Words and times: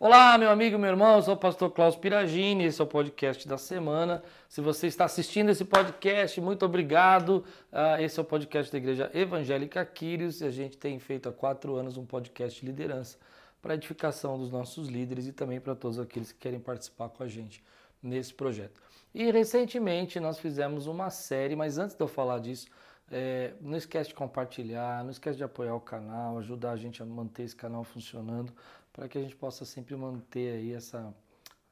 Olá, 0.00 0.38
meu 0.38 0.48
amigo, 0.48 0.78
meu 0.78 0.90
irmão, 0.90 1.16
eu 1.16 1.22
sou 1.22 1.34
o 1.34 1.36
pastor 1.36 1.72
Klaus 1.72 1.96
Piragini, 1.96 2.66
esse 2.66 2.80
é 2.80 2.84
o 2.84 2.86
podcast 2.86 3.48
da 3.48 3.58
semana. 3.58 4.22
Se 4.48 4.60
você 4.60 4.86
está 4.86 5.06
assistindo 5.06 5.50
esse 5.50 5.64
podcast, 5.64 6.40
muito 6.40 6.64
obrigado. 6.64 7.44
Uh, 7.72 8.00
esse 8.00 8.16
é 8.16 8.22
o 8.22 8.24
podcast 8.24 8.70
da 8.70 8.78
Igreja 8.78 9.10
Evangélica 9.12 9.84
Quírios 9.84 10.40
e 10.40 10.44
a 10.44 10.52
gente 10.52 10.78
tem 10.78 11.00
feito 11.00 11.28
há 11.28 11.32
quatro 11.32 11.74
anos 11.74 11.96
um 11.96 12.06
podcast 12.06 12.60
de 12.60 12.66
liderança 12.66 13.18
para 13.60 13.74
edificação 13.74 14.38
dos 14.38 14.52
nossos 14.52 14.86
líderes 14.86 15.26
e 15.26 15.32
também 15.32 15.58
para 15.58 15.74
todos 15.74 15.98
aqueles 15.98 16.30
que 16.30 16.38
querem 16.38 16.60
participar 16.60 17.08
com 17.08 17.24
a 17.24 17.26
gente 17.26 17.60
nesse 18.00 18.32
projeto. 18.32 18.80
E 19.12 19.28
recentemente 19.32 20.20
nós 20.20 20.38
fizemos 20.38 20.86
uma 20.86 21.10
série, 21.10 21.56
mas 21.56 21.76
antes 21.76 21.96
de 21.96 22.00
eu 22.00 22.06
falar 22.06 22.38
disso, 22.38 22.68
é, 23.10 23.52
não 23.60 23.76
esquece 23.76 24.10
de 24.10 24.14
compartilhar, 24.14 25.02
não 25.02 25.10
esquece 25.10 25.38
de 25.38 25.42
apoiar 25.42 25.74
o 25.74 25.80
canal, 25.80 26.38
ajudar 26.38 26.72
a 26.72 26.76
gente 26.76 27.02
a 27.02 27.06
manter 27.06 27.42
esse 27.42 27.56
canal 27.56 27.82
funcionando 27.82 28.52
para 28.98 29.08
que 29.08 29.16
a 29.16 29.20
gente 29.20 29.36
possa 29.36 29.64
sempre 29.64 29.94
manter 29.94 30.56
aí 30.56 30.72
essa, 30.72 31.14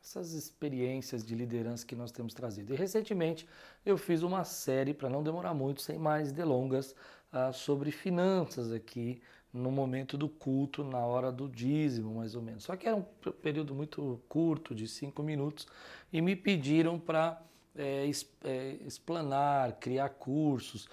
essas 0.01 0.33
experiências 0.33 1.27
de 1.27 1.35
liderança 1.35 1.85
que 1.85 1.97
nós 1.97 2.13
temos 2.13 2.33
trazido. 2.33 2.73
E 2.73 2.77
recentemente 2.77 3.49
eu 3.85 3.99
fiz 3.99 4.23
uma 4.23 4.45
série, 4.45 4.95
para 4.95 5.11
não 5.11 5.25
demorar 5.25 5.53
muito, 5.53 5.83
sem 5.83 5.99
mais 5.99 6.31
delongas, 6.31 6.95
uh, 7.33 7.53
sobre 7.53 7.91
finanças 7.91 8.71
aqui 8.71 9.21
no 9.53 9.73
momento 9.73 10.17
do 10.17 10.29
culto, 10.29 10.85
na 10.85 11.01
hora 11.01 11.33
do 11.33 11.49
dízimo, 11.49 12.15
mais 12.15 12.37
ou 12.37 12.43
menos. 12.43 12.63
Só 12.63 12.77
que 12.77 12.87
era 12.87 12.95
um 12.95 13.03
período 13.03 13.75
muito 13.75 14.23
curto, 14.29 14.73
de 14.73 14.87
cinco 14.87 15.21
minutos, 15.21 15.67
e 16.13 16.21
me 16.21 16.37
pediram 16.37 16.97
para 16.97 17.43
é, 17.75 18.09
é, 18.45 18.77
explanar, 18.87 19.73
criar 19.81 20.11
cursos. 20.11 20.89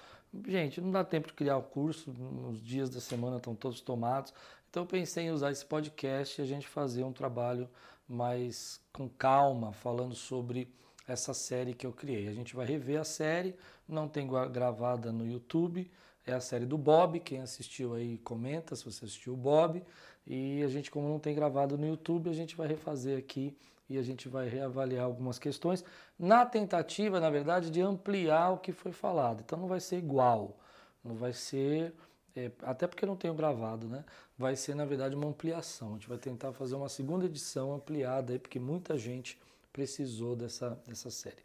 Gente, 0.48 0.80
não 0.80 0.90
dá 0.90 1.04
tempo 1.04 1.28
de 1.28 1.34
criar 1.34 1.58
o 1.58 1.62
curso, 1.62 2.12
os 2.50 2.60
dias 2.60 2.90
da 2.90 3.00
semana 3.00 3.36
estão 3.36 3.54
todos 3.54 3.80
tomados. 3.80 4.34
Então 4.74 4.82
eu 4.82 4.88
pensei 4.88 5.26
em 5.26 5.30
usar 5.30 5.52
esse 5.52 5.64
podcast 5.64 6.40
e 6.40 6.42
a 6.42 6.44
gente 6.44 6.66
fazer 6.66 7.04
um 7.04 7.12
trabalho 7.12 7.70
mais 8.08 8.80
com 8.92 9.08
calma, 9.08 9.72
falando 9.72 10.16
sobre 10.16 10.68
essa 11.06 11.32
série 11.32 11.74
que 11.74 11.86
eu 11.86 11.92
criei. 11.92 12.26
A 12.26 12.32
gente 12.32 12.56
vai 12.56 12.66
rever 12.66 13.00
a 13.00 13.04
série, 13.04 13.54
não 13.86 14.08
tem 14.08 14.28
gravada 14.50 15.12
no 15.12 15.24
YouTube, 15.24 15.88
é 16.26 16.32
a 16.32 16.40
série 16.40 16.66
do 16.66 16.76
Bob. 16.76 17.20
Quem 17.20 17.40
assistiu 17.40 17.94
aí 17.94 18.18
comenta 18.18 18.74
se 18.74 18.84
você 18.84 19.04
assistiu 19.04 19.34
o 19.34 19.36
Bob. 19.36 19.80
E 20.26 20.60
a 20.64 20.66
gente, 20.66 20.90
como 20.90 21.08
não 21.08 21.20
tem 21.20 21.36
gravado 21.36 21.78
no 21.78 21.86
YouTube, 21.86 22.28
a 22.28 22.34
gente 22.34 22.56
vai 22.56 22.66
refazer 22.66 23.16
aqui 23.16 23.56
e 23.88 23.96
a 23.96 24.02
gente 24.02 24.28
vai 24.28 24.48
reavaliar 24.48 25.04
algumas 25.04 25.38
questões 25.38 25.84
na 26.18 26.44
tentativa, 26.44 27.20
na 27.20 27.30
verdade, 27.30 27.70
de 27.70 27.80
ampliar 27.80 28.50
o 28.50 28.58
que 28.58 28.72
foi 28.72 28.90
falado. 28.90 29.40
Então 29.40 29.56
não 29.56 29.68
vai 29.68 29.78
ser 29.78 29.98
igual, 29.98 30.58
não 31.04 31.14
vai 31.14 31.32
ser 31.32 31.94
é, 32.36 32.50
até 32.62 32.86
porque 32.86 33.06
não 33.06 33.16
tenho 33.16 33.34
gravado, 33.34 33.88
né? 33.88 34.04
Vai 34.36 34.56
ser, 34.56 34.74
na 34.74 34.84
verdade, 34.84 35.14
uma 35.14 35.28
ampliação. 35.28 35.90
A 35.90 35.92
gente 35.94 36.08
vai 36.08 36.18
tentar 36.18 36.52
fazer 36.52 36.74
uma 36.74 36.88
segunda 36.88 37.26
edição 37.26 37.72
ampliada 37.72 38.32
aí, 38.32 38.38
porque 38.38 38.58
muita 38.58 38.98
gente 38.98 39.38
precisou 39.72 40.34
dessa, 40.34 40.78
dessa 40.86 41.10
série. 41.10 41.42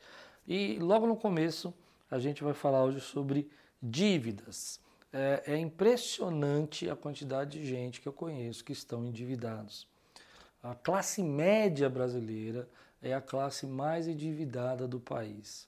E 0.47 0.79
logo 0.79 1.05
no 1.05 1.15
começo, 1.15 1.73
a 2.09 2.17
gente 2.17 2.43
vai 2.43 2.53
falar 2.53 2.83
hoje 2.83 3.01
sobre 3.01 3.49
dívidas. 3.81 4.79
É, 5.13 5.43
é 5.45 5.57
impressionante 5.57 6.89
a 6.89 6.95
quantidade 6.95 7.59
de 7.59 7.65
gente 7.65 8.01
que 8.01 8.07
eu 8.07 8.13
conheço 8.13 8.63
que 8.63 8.73
estão 8.73 9.05
endividados. 9.05 9.87
A 10.61 10.75
classe 10.75 11.23
média 11.23 11.89
brasileira 11.89 12.67
é 13.01 13.13
a 13.13 13.21
classe 13.21 13.65
mais 13.65 14.07
endividada 14.07 14.87
do 14.87 14.99
país. 14.99 15.67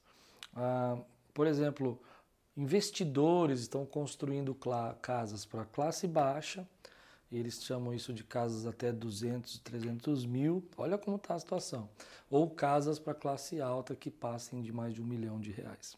Ah, 0.56 0.98
por 1.34 1.48
exemplo, 1.48 2.00
Investidores 2.62 3.62
estão 3.62 3.88
construindo 3.88 4.56
casas 5.02 5.46
para 5.46 5.66
classe 5.66 6.08
baixa, 6.08 6.64
eles 7.32 7.64
chamam 7.64 7.92
isso 7.92 8.14
de 8.14 8.24
casas 8.24 8.68
até 8.68 8.92
200, 8.92 9.58
300 9.58 10.28
mil, 10.28 10.64
olha 10.78 10.96
como 10.96 11.18
está 11.18 11.34
a 11.34 11.40
situação. 11.40 11.90
Ou 12.30 12.48
casas 12.48 13.00
para 13.00 13.16
classe 13.16 13.60
alta 13.60 13.96
que 13.96 14.12
passem 14.12 14.62
de 14.62 14.72
mais 14.72 14.94
de 14.94 15.02
um 15.02 15.06
milhão 15.06 15.40
de 15.40 15.50
reais. 15.50 15.98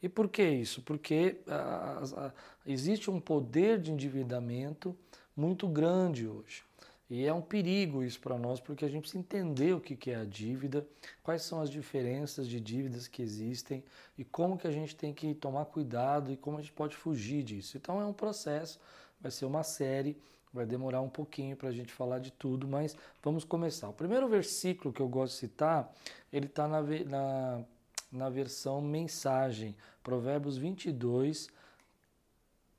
E 0.00 0.08
por 0.08 0.28
que 0.28 0.48
isso? 0.48 0.80
Porque 0.80 1.40
a, 1.48 2.04
a, 2.04 2.32
existe 2.64 3.10
um 3.10 3.18
poder 3.18 3.80
de 3.80 3.90
endividamento 3.90 4.96
muito 5.36 5.66
grande 5.66 6.28
hoje. 6.28 6.62
E 7.08 7.24
é 7.24 7.32
um 7.32 7.40
perigo 7.40 8.02
isso 8.02 8.18
para 8.18 8.36
nós, 8.36 8.58
porque 8.58 8.84
a 8.84 8.88
gente 8.88 9.02
precisa 9.02 9.20
entender 9.20 9.72
o 9.72 9.80
que 9.80 10.10
é 10.10 10.16
a 10.16 10.24
dívida, 10.24 10.86
quais 11.22 11.42
são 11.42 11.60
as 11.60 11.70
diferenças 11.70 12.48
de 12.48 12.60
dívidas 12.60 13.06
que 13.06 13.22
existem 13.22 13.84
e 14.18 14.24
como 14.24 14.58
que 14.58 14.66
a 14.66 14.72
gente 14.72 14.96
tem 14.96 15.14
que 15.14 15.32
tomar 15.32 15.66
cuidado 15.66 16.32
e 16.32 16.36
como 16.36 16.58
a 16.58 16.60
gente 16.60 16.72
pode 16.72 16.96
fugir 16.96 17.44
disso. 17.44 17.76
Então 17.76 18.00
é 18.00 18.04
um 18.04 18.12
processo, 18.12 18.80
vai 19.20 19.30
ser 19.30 19.44
uma 19.44 19.62
série, 19.62 20.16
vai 20.52 20.66
demorar 20.66 21.00
um 21.00 21.08
pouquinho 21.08 21.56
para 21.56 21.68
a 21.68 21.72
gente 21.72 21.92
falar 21.92 22.18
de 22.18 22.32
tudo, 22.32 22.66
mas 22.66 22.96
vamos 23.22 23.44
começar. 23.44 23.88
O 23.88 23.92
primeiro 23.92 24.28
versículo 24.28 24.92
que 24.92 25.00
eu 25.00 25.08
gosto 25.08 25.34
de 25.34 25.38
citar, 25.38 25.94
ele 26.32 26.46
está 26.46 26.66
na, 26.66 26.82
na, 26.82 27.64
na 28.10 28.28
versão 28.28 28.80
mensagem, 28.80 29.76
Provérbios 30.02 30.56
22, 30.56 31.48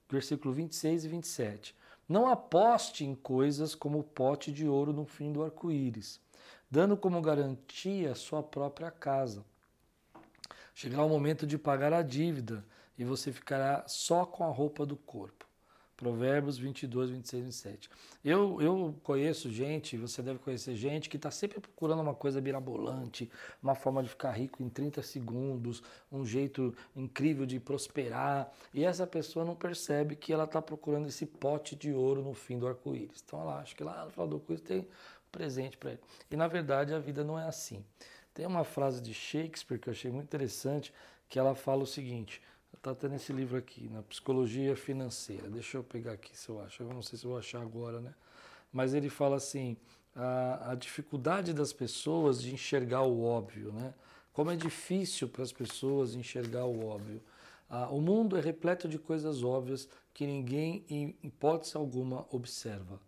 versículo 0.10 0.54
26 0.54 1.06
e 1.06 1.08
27. 1.08 1.76
Não 2.08 2.28
aposte 2.28 3.04
em 3.04 3.14
coisas 3.14 3.76
como 3.76 4.00
o 4.00 4.04
pote 4.04 4.52
de 4.52 4.68
ouro 4.68 4.94
no 4.94 5.06
fim 5.06 5.34
do 5.34 5.44
arco-íris, 5.44 6.22
dando 6.70 6.96
como 6.96 7.22
garantia 7.22 8.16
sua 8.16 8.44
própria 8.44 8.92
casa. 8.92 9.44
Chegará 10.76 11.04
o 11.04 11.10
momento 11.10 11.48
de 11.48 11.58
pagar 11.58 11.92
a 11.92 12.04
dívida 12.04 12.64
e 12.98 13.04
você 13.04 13.32
ficará 13.32 13.88
só 13.88 14.26
com 14.26 14.44
a 14.44 14.52
roupa 14.52 14.86
do 14.86 14.96
corpo. 14.96 15.47
Provérbios 15.98 16.60
22, 16.60 17.10
26, 17.10 17.44
27. 17.46 17.90
Eu, 18.24 18.62
eu 18.62 18.96
conheço 19.04 19.50
gente, 19.50 19.98
você 19.98 20.22
deve 20.22 20.38
conhecer 20.38 20.76
gente 20.76 21.10
que 21.10 21.18
está 21.18 21.32
sempre 21.32 21.60
procurando 21.60 22.04
uma 22.04 22.14
coisa 22.14 22.40
mirabolante, 22.40 23.30
uma 23.62 23.74
forma 23.74 24.04
de 24.04 24.10
ficar 24.10 24.32
rico 24.32 24.62
em 24.62 24.70
30 24.70 25.02
segundos, 25.02 25.82
um 26.12 26.24
jeito 26.24 26.76
incrível 26.96 27.48
de 27.48 27.60
prosperar. 27.60 28.54
E 28.72 28.86
essa 28.86 29.08
pessoa 29.08 29.44
não 29.44 29.56
percebe 29.56 30.16
que 30.16 30.32
ela 30.32 30.44
está 30.44 30.62
procurando 30.62 31.08
esse 31.08 31.26
pote 31.26 31.76
de 31.76 31.92
ouro 31.92 32.22
no 32.22 32.36
fim 32.36 32.60
do 32.60 32.68
arco-íris. 32.68 33.24
Então 33.26 33.42
ela 33.42 33.60
acha 33.60 33.76
que 33.76 33.84
lá 33.84 34.06
no 34.06 34.12
final 34.12 34.28
do 34.28 34.36
arco-íris 34.36 34.64
tem 34.64 34.82
um 34.82 34.86
presente 35.32 35.78
para 35.78 35.94
ele. 35.94 36.00
E 36.30 36.36
na 36.36 36.48
verdade 36.48 36.94
a 36.94 37.00
vida 37.00 37.24
não 37.24 37.40
é 37.40 37.48
assim. 37.48 37.84
Tem 38.36 38.46
uma 38.46 38.64
frase 38.64 39.02
de 39.02 39.16
Shakespeare 39.16 39.80
que 39.80 39.90
eu 39.90 39.94
achei 39.94 40.12
muito 40.12 40.26
interessante, 40.26 40.94
que 41.28 41.40
ela 41.40 41.56
fala 41.56 41.82
o 41.82 41.88
seguinte 41.88 42.40
Está 42.78 42.94
tendo 42.94 43.16
esse 43.16 43.34
livro 43.34 43.58
aqui, 43.58 43.90
na 43.90 44.04
Psicologia 44.04 44.76
Financeira. 44.76 45.50
Deixa 45.50 45.78
eu 45.78 45.84
pegar 45.84 46.14
aqui 46.14 46.38
se 46.38 46.48
eu 46.48 46.62
acho. 46.62 46.84
Eu 46.84 46.94
não 46.94 47.02
sei 47.02 47.18
se 47.18 47.26
eu 47.26 47.32
vou 47.32 47.40
achar 47.40 47.60
agora, 47.60 48.00
né? 48.00 48.14
Mas 48.72 48.94
ele 48.94 49.10
fala 49.10 49.36
assim: 49.36 49.76
a, 50.16 50.72
a 50.72 50.76
dificuldade 50.76 51.54
das 51.54 51.74
pessoas 51.74 52.42
de 52.42 52.54
enxergar 52.54 53.02
o 53.02 53.24
óbvio, 53.24 53.74
né? 53.74 53.94
Como 54.32 54.52
é 54.52 54.56
difícil 54.56 55.28
para 55.28 55.42
as 55.44 55.52
pessoas 55.52 56.14
enxergar 56.14 56.66
o 56.66 56.86
óbvio. 56.86 57.22
Ah, 57.68 57.90
o 57.90 58.00
mundo 58.00 58.38
é 58.38 58.42
repleto 58.42 58.88
de 58.88 59.00
coisas 59.00 59.44
óbvias 59.44 59.90
que 60.14 60.26
ninguém, 60.28 60.86
em 60.88 61.18
hipótese 61.24 61.76
alguma, 61.76 62.26
observa. 62.30 63.02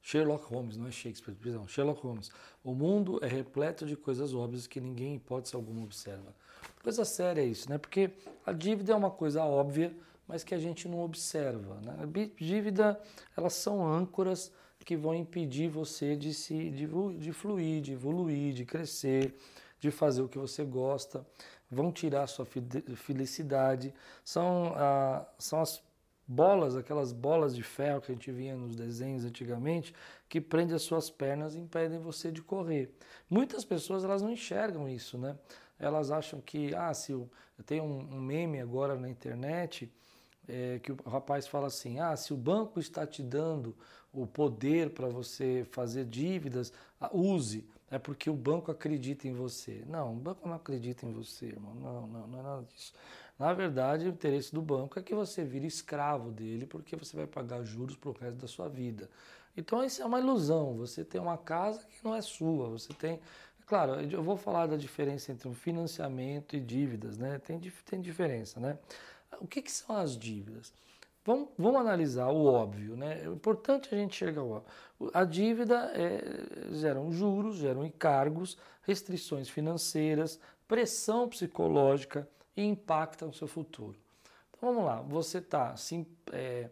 Sherlock 0.00 0.44
Holmes, 0.46 0.76
não 0.76 0.86
é 0.86 0.90
Shakespeare, 0.90 1.34
perdão, 1.34 1.66
Sherlock 1.66 2.00
Holmes. 2.00 2.30
O 2.62 2.74
mundo 2.74 3.18
é 3.22 3.26
repleto 3.26 3.84
de 3.84 3.96
coisas 3.96 4.34
óbvias 4.34 4.66
que 4.66 4.80
ninguém, 4.80 5.14
em 5.14 5.16
hipótese 5.16 5.56
alguma, 5.56 5.82
observa. 5.82 6.34
Coisa 6.82 7.04
séria 7.04 7.42
isso, 7.42 7.68
né? 7.70 7.78
Porque 7.78 8.10
a 8.44 8.52
dívida 8.52 8.92
é 8.92 8.96
uma 8.96 9.10
coisa 9.10 9.42
óbvia, 9.44 9.94
mas 10.26 10.44
que 10.44 10.54
a 10.54 10.58
gente 10.58 10.88
não 10.88 11.00
observa. 11.00 11.80
Né? 11.82 11.96
A 12.00 12.42
dívida, 12.42 13.00
elas 13.36 13.54
são 13.54 13.86
âncoras 13.86 14.52
que 14.84 14.96
vão 14.96 15.14
impedir 15.14 15.68
você 15.68 16.14
de, 16.14 16.34
se, 16.34 16.70
de, 16.70 16.86
de 17.18 17.32
fluir, 17.32 17.80
de 17.80 17.92
evoluir, 17.92 18.52
de 18.52 18.64
crescer, 18.64 19.34
de 19.80 19.90
fazer 19.90 20.22
o 20.22 20.28
que 20.28 20.38
você 20.38 20.64
gosta, 20.64 21.26
vão 21.70 21.90
tirar 21.90 22.26
sua 22.26 22.46
felicidade. 22.96 23.94
São, 24.24 24.74
ah, 24.76 25.26
são 25.38 25.60
as 25.60 25.82
bolas, 26.26 26.76
aquelas 26.76 27.12
bolas 27.12 27.54
de 27.54 27.62
ferro 27.62 28.00
que 28.00 28.10
a 28.10 28.14
gente 28.14 28.30
via 28.30 28.54
nos 28.54 28.76
desenhos 28.76 29.24
antigamente, 29.24 29.94
que 30.28 30.40
prendem 30.40 30.74
as 30.74 30.82
suas 30.82 31.10
pernas 31.10 31.54
e 31.54 31.58
impedem 31.58 31.98
você 31.98 32.30
de 32.32 32.42
correr. 32.42 32.94
Muitas 33.28 33.64
pessoas 33.64 34.04
elas 34.04 34.22
não 34.22 34.30
enxergam 34.30 34.88
isso, 34.88 35.18
né? 35.18 35.36
Elas 35.84 36.10
acham 36.10 36.40
que, 36.40 36.74
ah, 36.74 36.92
se 36.94 37.12
eu, 37.12 37.28
tem 37.66 37.80
um, 37.80 38.00
um 38.00 38.20
meme 38.20 38.60
agora 38.60 38.96
na 38.96 39.08
internet 39.08 39.92
é, 40.48 40.78
que 40.82 40.92
o 40.92 40.96
rapaz 41.06 41.46
fala 41.46 41.66
assim, 41.66 42.00
ah, 42.00 42.16
se 42.16 42.32
o 42.32 42.36
banco 42.36 42.80
está 42.80 43.06
te 43.06 43.22
dando 43.22 43.76
o 44.12 44.26
poder 44.26 44.90
para 44.90 45.08
você 45.08 45.66
fazer 45.70 46.04
dívidas, 46.04 46.72
use, 47.12 47.68
é 47.90 47.98
porque 47.98 48.30
o 48.30 48.34
banco 48.34 48.70
acredita 48.70 49.26
em 49.28 49.32
você. 49.32 49.84
Não, 49.86 50.12
o 50.12 50.16
banco 50.16 50.48
não 50.48 50.56
acredita 50.56 51.06
em 51.06 51.12
você, 51.12 51.46
irmão, 51.46 51.74
não, 51.74 52.06
não, 52.06 52.26
não 52.26 52.38
é 52.38 52.42
nada 52.42 52.62
disso. 52.62 52.92
Na 53.38 53.52
verdade, 53.52 54.06
o 54.06 54.08
interesse 54.08 54.54
do 54.54 54.62
banco 54.62 54.98
é 54.98 55.02
que 55.02 55.14
você 55.14 55.44
vire 55.44 55.66
escravo 55.66 56.30
dele, 56.30 56.66
porque 56.66 56.94
você 56.94 57.16
vai 57.16 57.26
pagar 57.26 57.64
juros 57.64 57.96
para 57.96 58.10
o 58.10 58.12
resto 58.12 58.36
da 58.36 58.46
sua 58.46 58.68
vida. 58.68 59.10
Então, 59.56 59.84
isso 59.84 60.02
é 60.02 60.04
uma 60.04 60.20
ilusão. 60.20 60.76
Você 60.76 61.04
tem 61.04 61.20
uma 61.20 61.38
casa 61.38 61.84
que 61.84 62.04
não 62.04 62.14
é 62.14 62.22
sua, 62.22 62.68
você 62.68 62.92
tem 62.92 63.20
Claro, 63.66 64.00
eu 64.00 64.22
vou 64.22 64.36
falar 64.36 64.66
da 64.66 64.76
diferença 64.76 65.32
entre 65.32 65.48
um 65.48 65.54
financiamento 65.54 66.54
e 66.54 66.60
dívidas, 66.60 67.16
né? 67.16 67.38
Tem, 67.38 67.58
tem 67.58 68.00
diferença, 68.00 68.60
né? 68.60 68.78
O 69.40 69.46
que, 69.46 69.62
que 69.62 69.72
são 69.72 69.96
as 69.96 70.16
dívidas? 70.16 70.72
Vamos, 71.24 71.48
vamos 71.56 71.80
analisar 71.80 72.28
o 72.28 72.44
óbvio, 72.44 72.96
né? 72.96 73.22
É 73.22 73.26
importante 73.26 73.88
a 73.94 73.96
gente 73.96 74.10
enxergar 74.14 74.42
o 74.42 74.50
óbvio. 74.50 74.70
A 75.14 75.24
dívida 75.24 75.90
é, 75.94 76.74
geram 76.74 77.10
juros, 77.10 77.56
geram 77.56 77.84
encargos, 77.84 78.58
restrições 78.82 79.48
financeiras, 79.48 80.38
pressão 80.68 81.26
psicológica 81.26 82.28
e 82.54 82.62
impacta 82.62 83.24
no 83.24 83.32
seu 83.32 83.48
futuro. 83.48 83.96
Então 84.50 84.72
vamos 84.72 84.84
lá, 84.84 85.00
você 85.00 85.38
está 85.38 85.74
é, 86.32 86.68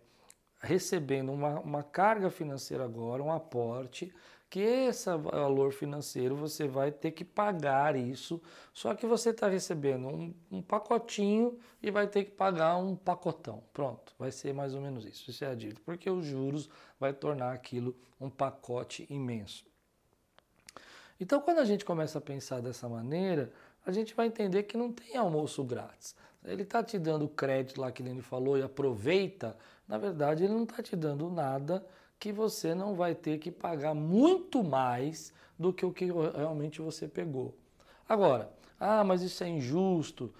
recebendo 0.60 1.32
uma, 1.32 1.58
uma 1.60 1.82
carga 1.82 2.30
financeira 2.30 2.84
agora, 2.84 3.22
um 3.22 3.32
aporte, 3.32 4.14
que 4.52 4.60
esse 4.60 5.08
valor 5.16 5.72
financeiro 5.72 6.37
você 6.37 6.69
vai 6.69 6.93
ter 6.93 7.12
que 7.12 7.25
pagar 7.25 7.96
isso, 7.96 8.38
só 8.75 8.94
que 8.94 9.06
você 9.06 9.31
está 9.31 9.49
recebendo 9.49 10.06
um, 10.08 10.34
um, 10.50 10.60
pacotinho 10.60 11.58
e 11.82 11.90
vai 11.90 12.06
ter 12.06 12.25
que 12.25 12.32
pagar 12.32 12.76
um 12.76 12.94
pacotão. 12.94 13.62
Pronto, 13.72 14.12
vai 14.19 14.31
ser 14.31 14.52
mais 14.52 14.75
ou 14.75 14.82
menos 14.82 15.06
isso. 15.06 15.31
Isso 15.31 15.43
é 15.43 15.49
a 15.49 15.54
dívida, 15.54 15.81
porque 15.87 16.10
os 16.10 16.26
juros 16.26 16.69
vai 17.00 17.14
tornar 17.14 17.54
aquilo 17.54 17.96
um 18.20 18.28
pacote 18.28 19.06
imenso. 19.08 19.64
Então, 21.19 21.40
quando 21.40 21.60
a 21.60 21.64
gente 21.64 21.82
começa 21.82 22.19
a 22.19 22.20
pensar 22.20 22.60
dessa 22.60 22.87
maneira, 22.87 23.50
a 23.87 23.90
gente 23.90 24.12
vai 24.12 24.26
entender 24.26 24.64
que 24.64 24.76
não 24.76 24.93
tem 24.93 25.16
almoço 25.16 25.64
grátis. 25.64 26.14
Ele 26.44 26.62
está 26.62 26.84
te 26.84 26.98
dando 26.98 27.26
crédito 27.26 27.81
lá 27.81 27.90
que 27.90 28.02
ele 28.02 28.20
falou 28.20 28.58
e 28.58 28.62
aproveita. 28.62 29.56
Na 29.88 29.96
verdade, 29.96 30.44
ele 30.44 30.52
não 30.52 30.64
está 30.64 30.82
te 30.82 30.94
dando 30.94 31.31
nada 31.31 31.82
que 32.22 32.30
você 32.30 32.72
não 32.72 32.94
vai 32.94 33.16
ter 33.16 33.38
que 33.38 33.50
pagar 33.50 33.94
muito 33.94 34.62
mais 34.62 35.32
do 35.58 35.72
que 35.72 35.84
o 35.84 35.92
que 35.92 36.04
realmente 36.36 36.80
você 36.80 37.08
pegou. 37.08 37.52
Agora, 38.08 38.48
ah, 38.78 39.02
mas 39.02 39.22
isso 39.22 39.42
é 39.42 39.48
injusto. 39.48 40.32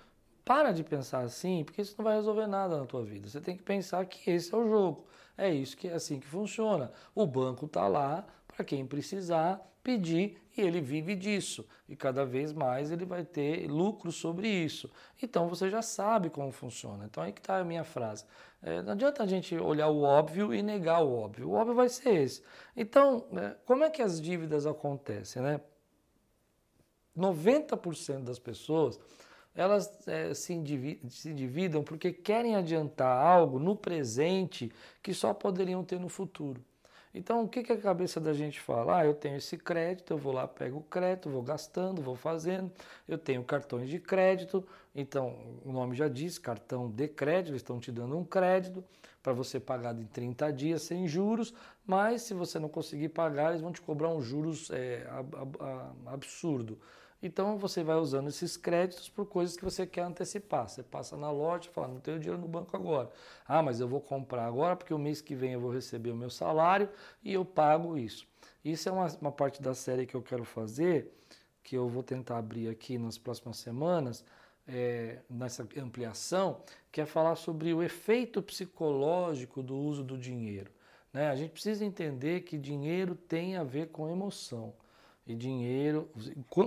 Para 0.45 0.71
de 0.71 0.85
pensar 0.85 1.23
assim, 1.23 1.65
porque 1.65 1.83
isso 1.83 1.97
não 1.99 2.05
vai 2.05 2.15
resolver 2.15 2.47
nada 2.47 2.79
na 2.79 2.87
tua 2.87 3.03
vida. 3.03 3.29
Você 3.29 3.41
tem 3.41 3.57
que 3.57 3.65
pensar 3.65 4.07
que 4.07 4.31
esse 4.31 4.55
é 4.55 4.57
o 4.57 4.69
jogo. 4.69 5.07
É 5.37 5.53
isso 5.53 5.77
que 5.77 5.89
é 5.89 5.95
assim 5.95 6.21
que 6.21 6.27
funciona. 6.29 6.93
O 7.17 7.27
banco 7.27 7.67
está 7.67 7.89
lá 7.89 8.25
para 8.47 8.65
quem 8.65 8.87
precisar 8.87 9.61
pedir 9.83 10.41
e 10.57 10.61
ele 10.61 10.81
vive 10.81 11.15
disso. 11.15 11.67
E 11.89 11.97
cada 11.97 12.25
vez 12.25 12.53
mais 12.53 12.91
ele 12.91 13.05
vai 13.05 13.25
ter 13.25 13.67
lucro 13.69 14.13
sobre 14.13 14.49
isso. 14.49 14.91
Então 15.23 15.49
você 15.49 15.71
já 15.71 15.83
sabe 15.83 16.31
como 16.31 16.51
funciona. 16.51 17.05
Então 17.05 17.23
aí 17.23 17.33
que 17.33 17.41
está 17.41 17.59
a 17.59 17.65
minha 17.65 17.85
frase. 17.85 18.25
É, 18.63 18.83
não 18.83 18.93
adianta 18.93 19.23
a 19.23 19.27
gente 19.27 19.57
olhar 19.57 19.89
o 19.89 20.03
óbvio 20.03 20.55
e 20.55 20.63
negar 20.63 21.03
o 21.03 21.13
óbvio. 21.13 21.49
O 21.49 21.53
óbvio 21.53 21.75
vai 21.75 21.89
ser 21.89 22.23
esse. 22.23 22.43
Então, 22.77 23.27
né, 23.31 23.57
como 23.65 23.85
é 23.85 23.91
que 23.91 24.03
as 24.03 24.21
dívidas 24.21 24.67
acontecem? 24.67 25.43
Né? 25.43 25.61
90% 27.17 28.25
das 28.25 28.39
pessoas 28.39 28.99
elas 29.55 30.09
é, 30.09 30.33
se, 30.33 30.53
endividam, 30.53 31.11
se 31.11 31.29
endividam 31.29 31.83
porque 31.83 32.13
querem 32.13 32.57
adiantar 32.57 33.25
algo 33.25 33.59
no 33.59 33.77
presente 33.77 34.73
que 35.03 35.13
só 35.13 35.35
poderiam 35.35 35.85
ter 35.85 36.01
no 36.01 36.09
futuro. 36.09 36.65
Então, 37.15 37.45
o 37.45 37.49
que, 37.49 37.63
que 37.63 37.73
a 37.73 37.77
cabeça 37.77 38.19
da 38.19 38.33
gente 38.33 38.59
fala? 38.59 38.99
Ah, 38.99 39.05
eu 39.05 39.13
tenho 39.13 39.37
esse 39.37 39.59
crédito, 39.59 40.13
eu 40.13 40.19
vou 40.19 40.33
lá, 40.33 40.49
pego 40.49 40.79
o 40.79 40.83
crédito, 40.83 41.29
vou 41.29 41.43
gastando, 41.43 42.01
vou 42.01 42.17
fazendo. 42.17 42.73
Eu 43.07 43.19
tenho 43.19 43.45
cartões 43.45 43.91
de 43.91 43.99
crédito, 43.99 44.67
então 44.95 45.37
o 45.65 45.73
nome 45.73 45.95
já 45.95 46.09
diz, 46.09 46.39
cartão 46.39 46.91
de 46.91 47.09
crédito, 47.09 47.51
eles 47.51 47.61
estão 47.61 47.79
te 47.79 47.93
dando 47.93 48.17
um 48.17 48.25
crédito 48.25 48.83
para 49.23 49.33
você 49.33 49.61
pagar 49.61 49.95
em 49.95 50.07
30 50.07 50.51
dias 50.53 50.83
sem 50.83 51.07
juros, 51.07 51.55
mas 51.87 52.23
se 52.23 52.35
você 52.35 52.59
não 52.59 52.69
conseguir 52.69 53.11
pagar, 53.11 53.51
eles 53.51 53.61
vão 53.61 53.73
te 53.73 53.81
cobrar 53.81 54.09
um 54.09 54.21
juros 54.21 54.71
é, 54.71 55.07
absurdo. 56.07 56.79
Então 57.23 57.57
você 57.57 57.85
vai 57.85 57.97
usando 57.97 58.29
esses 58.29 58.57
créditos 58.57 59.09
por 59.09 59.27
coisas 59.27 59.57
que 59.57 59.65
você 59.65 59.87
quer 59.87 60.03
antecipar. 60.03 60.69
Você 60.69 60.83
passa 60.83 61.17
na 61.17 61.31
loja 61.31 61.69
e 61.69 61.73
fala, 61.73 61.89
não 61.89 62.01
tenho 62.01 62.19
dinheiro 62.19 62.41
no 62.41 62.49
banco 62.49 62.77
agora. 62.77 63.11
Ah, 63.47 63.63
mas 63.63 63.79
eu 63.79 63.87
vou 63.87 64.01
comprar 64.01 64.45
agora 64.45 64.75
porque 64.75 64.93
o 64.93 64.99
mês 64.99 65.21
que 65.21 65.35
vem 65.35 65.53
eu 65.53 65.61
vou 65.61 65.73
receber 65.73 66.11
o 66.11 66.17
meu 66.17 66.31
salário 66.31 66.89
e 67.23 67.33
eu 67.33 67.45
pago 67.45 67.97
isso. 67.97 68.27
Isso 68.65 68.89
é 68.89 68.93
uma, 68.93 69.07
uma 69.21 69.33
parte 69.33 69.63
da 69.63 69.73
série 69.73 70.05
que 70.05 70.17
eu 70.17 70.23
quero 70.23 70.45
fazer, 70.45 71.13
que 71.63 71.77
eu 71.77 71.89
vou 71.89 72.03
tentar 72.03 72.39
abrir 72.39 72.69
aqui 72.69 72.99
nas 72.99 73.19
próximas 73.19 73.57
semanas, 73.59 74.25
é, 74.67 75.19
nessa 75.29 75.67
ampliação, 75.77 76.61
que 76.91 77.01
é 77.01 77.07
falar 77.07 77.37
sobre 77.37 77.73
o 77.73 77.83
efeito 77.83 78.43
psicológico 78.43 79.63
do 79.63 79.77
uso 79.77 80.03
do 80.03 80.19
dinheiro. 80.19 80.71
Né? 81.13 81.29
A 81.29 81.37
gente 81.37 81.51
precisa 81.51 81.85
entender 81.85 82.43
que 82.43 82.57
dinheiro 82.57 83.15
tem 83.15 83.57
a 83.57 83.65
ver 83.65 83.89
com 83.89 84.09
emoção. 84.09 84.75
E 85.27 85.35
dinheiro, 85.35 86.11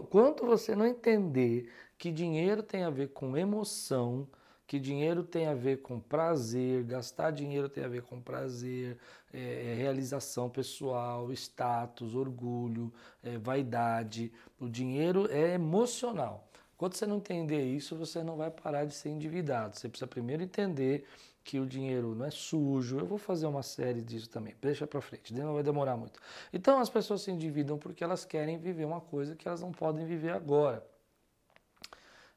quanto 0.10 0.46
você 0.46 0.76
não 0.76 0.86
entender 0.86 1.70
que 1.98 2.12
dinheiro 2.12 2.64
tem 2.64 2.84
a 2.84 2.90
ver 2.90 3.10
com 3.10 3.36
emoção, 3.36 4.28
que 4.68 4.80
dinheiro 4.80 5.24
tem 5.24 5.48
a 5.48 5.54
ver 5.54 5.82
com 5.82 6.00
prazer, 6.00 6.84
gastar 6.84 7.32
dinheiro 7.32 7.70
tem 7.70 7.84
a 7.84 7.88
ver 7.88 8.02
com 8.04 8.20
prazer, 8.22 8.98
é, 9.34 9.72
é 9.72 9.76
realização 9.76 10.50
pessoal, 10.50 11.32
status, 11.34 12.16
orgulho, 12.16 12.92
é, 13.24 13.38
vaidade. 13.38 14.32
O 14.60 14.68
dinheiro 14.68 15.30
é 15.30 15.54
emocional. 15.54 16.48
Quando 16.78 16.96
você 16.96 17.06
não 17.06 17.18
entender 17.18 17.64
isso, 17.64 17.96
você 17.96 18.24
não 18.24 18.36
vai 18.36 18.50
parar 18.52 18.86
de 18.86 18.94
ser 18.94 19.10
endividado. 19.10 19.78
Você 19.78 19.88
precisa 19.88 20.08
primeiro 20.08 20.44
entender 20.44 21.06
que 21.46 21.60
o 21.60 21.66
dinheiro 21.66 22.16
não 22.16 22.26
é 22.26 22.32
sujo. 22.32 22.98
Eu 22.98 23.06
vou 23.06 23.20
fazer 23.20 23.46
uma 23.46 23.62
série 23.62 24.02
disso 24.02 24.28
também. 24.28 24.56
Deixa 24.60 24.88
para 24.88 25.00
frente, 25.00 25.32
não 25.32 25.54
vai 25.54 25.62
demorar 25.62 25.96
muito. 25.96 26.20
Então 26.52 26.80
as 26.80 26.90
pessoas 26.90 27.22
se 27.22 27.30
endividam 27.32 27.78
porque 27.78 28.04
elas 28.04 28.26
querem 28.26 28.58
viver 28.58 28.84
uma 28.84 29.00
coisa 29.00 29.36
que 29.36 29.48
elas 29.48 29.62
não 29.62 29.72
podem 29.72 30.06
viver 30.08 30.32
agora. 30.32 30.84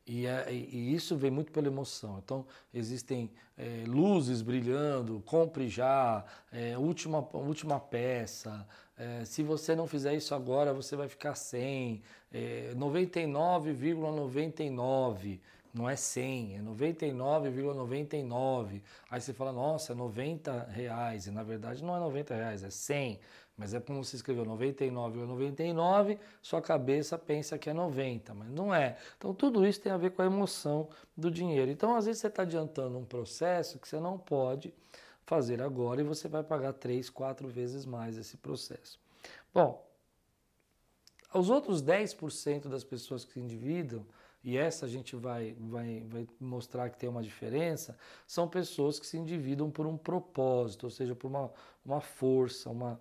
E, 0.07 0.27
é, 0.27 0.53
e, 0.53 0.95
isso 0.95 1.17
vem 1.17 1.31
muito 1.31 1.51
pela 1.53 1.67
emoção. 1.69 2.21
Então, 2.25 2.47
existem 2.73 3.31
é, 3.57 3.85
luzes 3.87 4.41
brilhando, 4.41 5.23
compre 5.27 5.69
já, 5.69 6.25
é, 6.51 6.79
última, 6.79 7.19
última 7.35 7.79
peça. 7.79 8.67
É, 8.97 9.25
se 9.25 9.43
você 9.43 9.77
não 9.77 9.87
fizer 9.87 10.15
isso 10.15 10.35
agora, 10.35 10.73
você 10.73 10.97
vai 10.97 11.09
ficar 11.09 11.35
sem. 11.35 12.03
99,99. 12.77 13.31
,99 13.97 15.41
não 15.79 15.89
é 15.89 15.95
100, 15.95 16.57
é 16.57 16.61
99,99. 16.61 18.83
Aí 19.09 19.21
você 19.21 19.33
fala, 19.33 19.53
nossa, 19.53 19.93
é 19.93 19.95
90 19.95 20.65
reais. 20.65 21.27
E 21.27 21.31
na 21.31 21.45
verdade 21.45 21.85
não 21.85 21.97
é 21.97 22.01
90 22.01 22.35
reais, 22.35 22.65
é 22.65 22.71
100. 22.71 23.21
Mas 23.57 23.75
é 23.75 23.81
como 23.81 24.05
você 24.05 24.17
escreveu 24.17 24.45
99,99, 24.45 26.19
sua 26.41 26.61
cabeça 26.61 27.19
pensa 27.19 27.59
que 27.59 27.69
é 27.69 27.73
90, 27.73 28.35
mas 28.35 28.51
não 28.51 28.75
é. 28.75 28.97
Então 29.17 29.35
tudo 29.35 29.67
isso 29.67 29.81
tem 29.81 29.91
a 29.91 29.97
ver 29.97 30.11
com 30.11 30.23
a 30.23 30.27
emoção 30.27 30.89
do 31.17 31.31
dinheiro. 31.31 31.71
Então 31.71 31.97
às 31.97 32.07
vezes 32.07 32.21
você 32.21 32.29
está 32.29 32.43
adiantando 32.43 32.99
um 32.99 33.05
processo 33.05 33.79
que 33.79 33.89
você 33.89 33.99
não 33.99 34.19
pode 34.19 34.73
fazer 35.25 35.61
agora 35.61 36.01
e 36.01 36.05
você 36.05 36.29
vai 36.29 36.43
pagar 36.43 36.73
3, 36.73 37.11
4 37.11 37.49
vezes 37.49 37.85
mais 37.85 38.17
esse 38.17 38.37
processo. 38.37 38.99
Bom, 39.53 39.85
os 41.35 41.51
outros 41.51 41.83
10% 41.83 42.69
das 42.69 42.85
pessoas 42.85 43.25
que 43.25 43.33
se 43.33 43.41
endividam, 43.41 44.07
e 44.43 44.57
essa 44.57 44.87
a 44.87 44.89
gente 44.89 45.17
vai, 45.17 45.57
vai, 45.59 46.05
vai 46.09 46.27
mostrar 46.41 46.89
que 46.91 46.99
tem 46.99 47.09
uma 47.09 47.23
diferença, 47.23 47.99
são 48.27 48.49
pessoas 48.49 48.99
que 48.99 49.07
se 49.07 49.19
endividam 49.19 49.71
por 49.71 49.87
um 49.87 49.97
propósito, 49.97 50.85
ou 50.85 50.91
seja, 50.91 51.15
por 51.15 51.29
uma, 51.29 51.51
uma 51.85 52.01
força, 52.01 52.71
uma, 52.71 53.01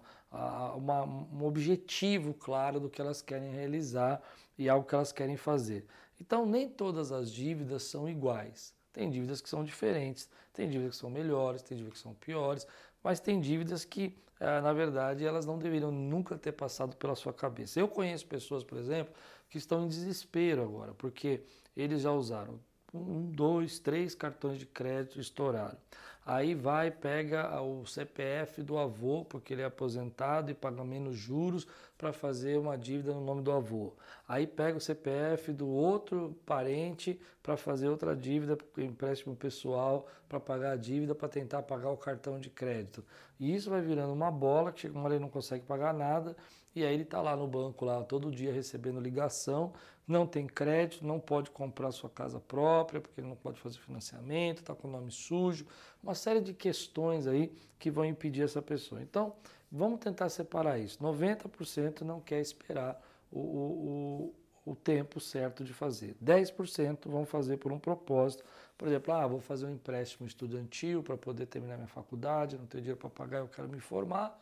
uma, 0.75 1.03
um 1.05 1.45
objetivo 1.45 2.33
claro 2.33 2.79
do 2.79 2.89
que 2.89 2.99
elas 2.99 3.21
querem 3.21 3.51
realizar 3.51 4.21
e 4.57 4.67
algo 4.67 4.87
que 4.87 4.95
elas 4.95 5.11
querem 5.11 5.37
fazer. 5.37 5.85
Então, 6.19 6.45
nem 6.45 6.67
todas 6.67 7.11
as 7.11 7.31
dívidas 7.31 7.83
são 7.83 8.09
iguais. 8.09 8.75
Tem 8.91 9.11
dívidas 9.11 9.39
que 9.39 9.47
são 9.47 9.63
diferentes, 9.63 10.27
tem 10.51 10.67
dívidas 10.67 10.95
que 10.95 11.01
são 11.01 11.09
melhores, 11.11 11.61
tem 11.61 11.77
dívidas 11.77 11.99
que 11.99 12.03
são 12.03 12.15
piores, 12.15 12.65
mas 13.07 13.21
tem 13.21 13.39
dívidas 13.39 13.85
que, 13.85 14.13
eh, 14.37 14.59
na 14.59 14.73
verdade, 14.73 15.25
elas 15.25 15.45
não 15.45 15.57
deveriam 15.57 15.89
nunca 15.93 16.37
ter 16.37 16.51
passado 16.51 16.97
pela 16.97 17.15
sua 17.15 17.31
cabeça. 17.31 17.79
Eu 17.79 17.87
conheço 17.87 18.27
pessoas, 18.27 18.65
por 18.65 18.77
exemplo, 18.77 19.13
que 19.49 19.57
estão 19.57 19.85
em 19.85 19.87
desespero 19.87 20.61
agora, 20.61 20.93
porque 20.93 21.41
eles 21.73 22.01
já 22.01 22.11
usaram 22.11 22.59
um, 22.97 23.31
dois, 23.31 23.79
três 23.79 24.15
cartões 24.15 24.57
de 24.57 24.65
crédito 24.65 25.19
estouraram. 25.19 25.77
Aí 26.25 26.53
vai, 26.53 26.91
pega 26.91 27.61
o 27.61 27.85
CPF 27.85 28.61
do 28.61 28.77
avô, 28.77 29.23
porque 29.23 29.53
ele 29.53 29.61
é 29.61 29.65
aposentado 29.65 30.51
e 30.51 30.53
paga 30.53 30.83
menos 30.83 31.15
juros 31.15 31.65
para 31.97 32.11
fazer 32.11 32.59
uma 32.59 32.77
dívida 32.77 33.13
no 33.13 33.21
nome 33.21 33.41
do 33.41 33.49
avô. 33.49 33.93
Aí 34.27 34.45
pega 34.45 34.77
o 34.77 34.81
CPF 34.81 35.53
do 35.53 35.69
outro 35.69 36.37
parente 36.45 37.17
para 37.41 37.55
fazer 37.55 37.87
outra 37.87 38.13
dívida, 38.13 38.57
empréstimo 38.77 39.37
pessoal, 39.37 40.05
para 40.27 40.37
pagar 40.37 40.73
a 40.73 40.75
dívida, 40.75 41.15
para 41.15 41.29
tentar 41.29 41.63
pagar 41.63 41.91
o 41.91 41.97
cartão 41.97 42.37
de 42.37 42.49
crédito. 42.49 43.05
E 43.39 43.55
isso 43.55 43.69
vai 43.69 43.79
virando 43.79 44.11
uma 44.11 44.29
bola, 44.29 44.73
que 44.73 44.81
chega 44.81 44.95
uma 44.95 45.05
hora 45.05 45.13
ele 45.13 45.23
não 45.23 45.29
consegue 45.29 45.65
pagar 45.65 45.93
nada, 45.93 46.35
e 46.77 46.85
aí 46.85 46.93
ele 46.93 47.03
está 47.03 47.21
lá 47.21 47.35
no 47.35 47.47
banco, 47.47 47.83
lá 47.83 48.03
todo 48.03 48.31
dia 48.31 48.53
recebendo 48.53 48.99
ligação, 48.99 49.73
não 50.07 50.27
tem 50.27 50.45
crédito, 50.45 51.05
não 51.05 51.19
pode 51.19 51.49
comprar 51.49 51.91
sua 51.91 52.09
casa 52.09 52.39
própria, 52.39 53.01
porque 53.01 53.19
ele 53.19 53.27
não 53.27 53.35
pode 53.35 53.59
fazer 53.59 53.79
financiamento, 53.79 54.59
está 54.59 54.75
com 54.75 54.87
o 54.87 54.91
nome 54.91 55.11
sujo, 55.11 55.65
uma 56.01 56.13
série 56.13 56.39
de 56.39 56.53
questões 56.53 57.25
aí 57.27 57.51
que 57.79 57.89
vão 57.89 58.05
impedir 58.05 58.43
essa 58.43 58.61
pessoa. 58.61 59.01
Então, 59.01 59.35
vamos 59.71 59.99
tentar 59.99 60.29
separar 60.29 60.77
isso. 60.77 60.99
90% 60.99 62.01
não 62.01 62.21
quer 62.21 62.39
esperar 62.39 63.01
o, 63.31 63.39
o, 63.39 64.33
o 64.71 64.75
tempo 64.75 65.19
certo 65.19 65.63
de 65.63 65.73
fazer. 65.73 66.15
10% 66.23 67.09
vão 67.09 67.25
fazer 67.25 67.57
por 67.57 67.71
um 67.71 67.79
propósito. 67.79 68.43
Por 68.77 68.87
exemplo, 68.87 69.13
ah, 69.13 69.25
vou 69.25 69.41
fazer 69.41 69.65
um 69.65 69.71
empréstimo 69.71 70.27
estudantil 70.27 71.01
para 71.01 71.17
poder 71.17 71.47
terminar 71.47 71.75
minha 71.75 71.87
faculdade, 71.87 72.57
não 72.57 72.67
tenho 72.67 72.83
dinheiro 72.83 72.99
para 72.99 73.09
pagar, 73.09 73.39
eu 73.39 73.47
quero 73.47 73.67
me 73.67 73.79
formar. 73.79 74.39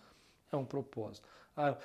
É 0.55 0.59
um 0.59 0.65
propósito. 0.65 1.27
Ah, 1.55 1.77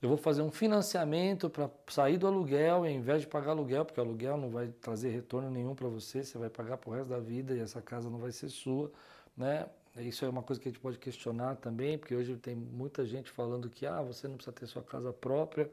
eu 0.00 0.08
vou 0.08 0.18
fazer 0.18 0.42
um 0.42 0.50
financiamento 0.50 1.50
para 1.50 1.70
sair 1.88 2.18
do 2.18 2.26
aluguel, 2.26 2.76
ao 2.76 2.86
invés 2.86 3.22
de 3.22 3.26
pagar 3.26 3.52
aluguel, 3.52 3.84
porque 3.84 4.00
o 4.00 4.04
aluguel 4.04 4.36
não 4.36 4.50
vai 4.50 4.68
trazer 4.68 5.10
retorno 5.10 5.50
nenhum 5.50 5.74
para 5.74 5.88
você, 5.88 6.22
você 6.22 6.38
vai 6.38 6.50
pagar 6.50 6.76
para 6.76 6.90
o 6.90 6.92
resto 6.92 7.08
da 7.08 7.18
vida 7.18 7.54
e 7.54 7.60
essa 7.60 7.80
casa 7.80 8.08
não 8.08 8.18
vai 8.18 8.30
ser 8.30 8.48
sua, 8.48 8.90
né? 9.36 9.66
Isso 9.96 10.24
é 10.24 10.28
uma 10.28 10.42
coisa 10.42 10.60
que 10.60 10.68
a 10.68 10.70
gente 10.70 10.80
pode 10.80 10.98
questionar 10.98 11.56
também, 11.56 11.96
porque 11.96 12.14
hoje 12.14 12.36
tem 12.36 12.54
muita 12.54 13.06
gente 13.06 13.30
falando 13.30 13.70
que 13.70 13.86
ah, 13.86 14.02
você 14.02 14.28
não 14.28 14.36
precisa 14.36 14.54
ter 14.54 14.66
sua 14.66 14.82
casa 14.82 15.12
própria 15.12 15.70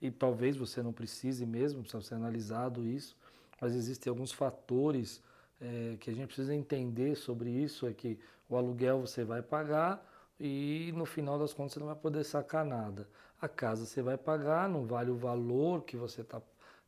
e 0.00 0.10
talvez 0.10 0.56
você 0.56 0.82
não 0.82 0.92
precise 0.92 1.44
mesmo, 1.44 1.82
precisa 1.82 2.02
ser 2.02 2.14
analisado 2.14 2.86
isso, 2.86 3.14
mas 3.60 3.74
existem 3.74 4.10
alguns 4.10 4.32
fatores 4.32 5.22
é, 5.60 5.96
que 6.00 6.10
a 6.10 6.14
gente 6.14 6.26
precisa 6.26 6.54
entender 6.54 7.14
sobre 7.16 7.50
isso, 7.50 7.86
é 7.86 7.92
que 7.92 8.18
o 8.48 8.56
aluguel 8.56 9.00
você 9.00 9.24
vai 9.24 9.42
pagar 9.42 10.02
e 10.38 10.92
no 10.94 11.06
final 11.06 11.38
das 11.38 11.52
contas 11.52 11.72
você 11.72 11.80
não 11.80 11.86
vai 11.86 11.96
poder 11.96 12.24
sacar 12.24 12.64
nada. 12.64 13.08
A 13.40 13.48
casa 13.48 13.86
você 13.86 14.02
vai 14.02 14.16
pagar, 14.16 14.68
não 14.68 14.86
vale 14.86 15.10
o 15.10 15.16
valor 15.16 15.82
que 15.82 15.96
você 15.96 16.22
tá, 16.22 16.40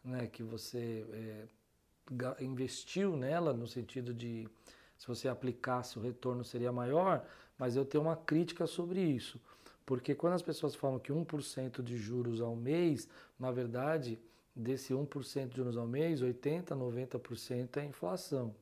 né, 0.04 0.26
que 0.26 0.42
você 0.42 1.06
é, 1.12 2.42
investiu 2.42 3.16
nela 3.16 3.52
no 3.52 3.66
sentido 3.66 4.12
de 4.12 4.48
se 4.96 5.06
você 5.06 5.28
aplicasse 5.28 5.98
o 5.98 6.02
retorno 6.02 6.44
seria 6.44 6.72
maior, 6.72 7.24
mas 7.56 7.76
eu 7.76 7.84
tenho 7.84 8.04
uma 8.04 8.16
crítica 8.16 8.66
sobre 8.66 9.00
isso. 9.00 9.40
Porque 9.86 10.14
quando 10.14 10.34
as 10.34 10.42
pessoas 10.42 10.74
falam 10.74 10.98
que 10.98 11.12
1% 11.12 11.82
de 11.82 11.96
juros 11.96 12.40
ao 12.40 12.54
mês, 12.54 13.08
na 13.38 13.50
verdade, 13.50 14.18
desse 14.54 14.92
1% 14.92 15.48
de 15.48 15.56
juros 15.56 15.76
ao 15.76 15.86
mês, 15.86 16.20
80%, 16.20 16.68
90% 16.68 17.76
é 17.78 17.84
inflação 17.84 18.54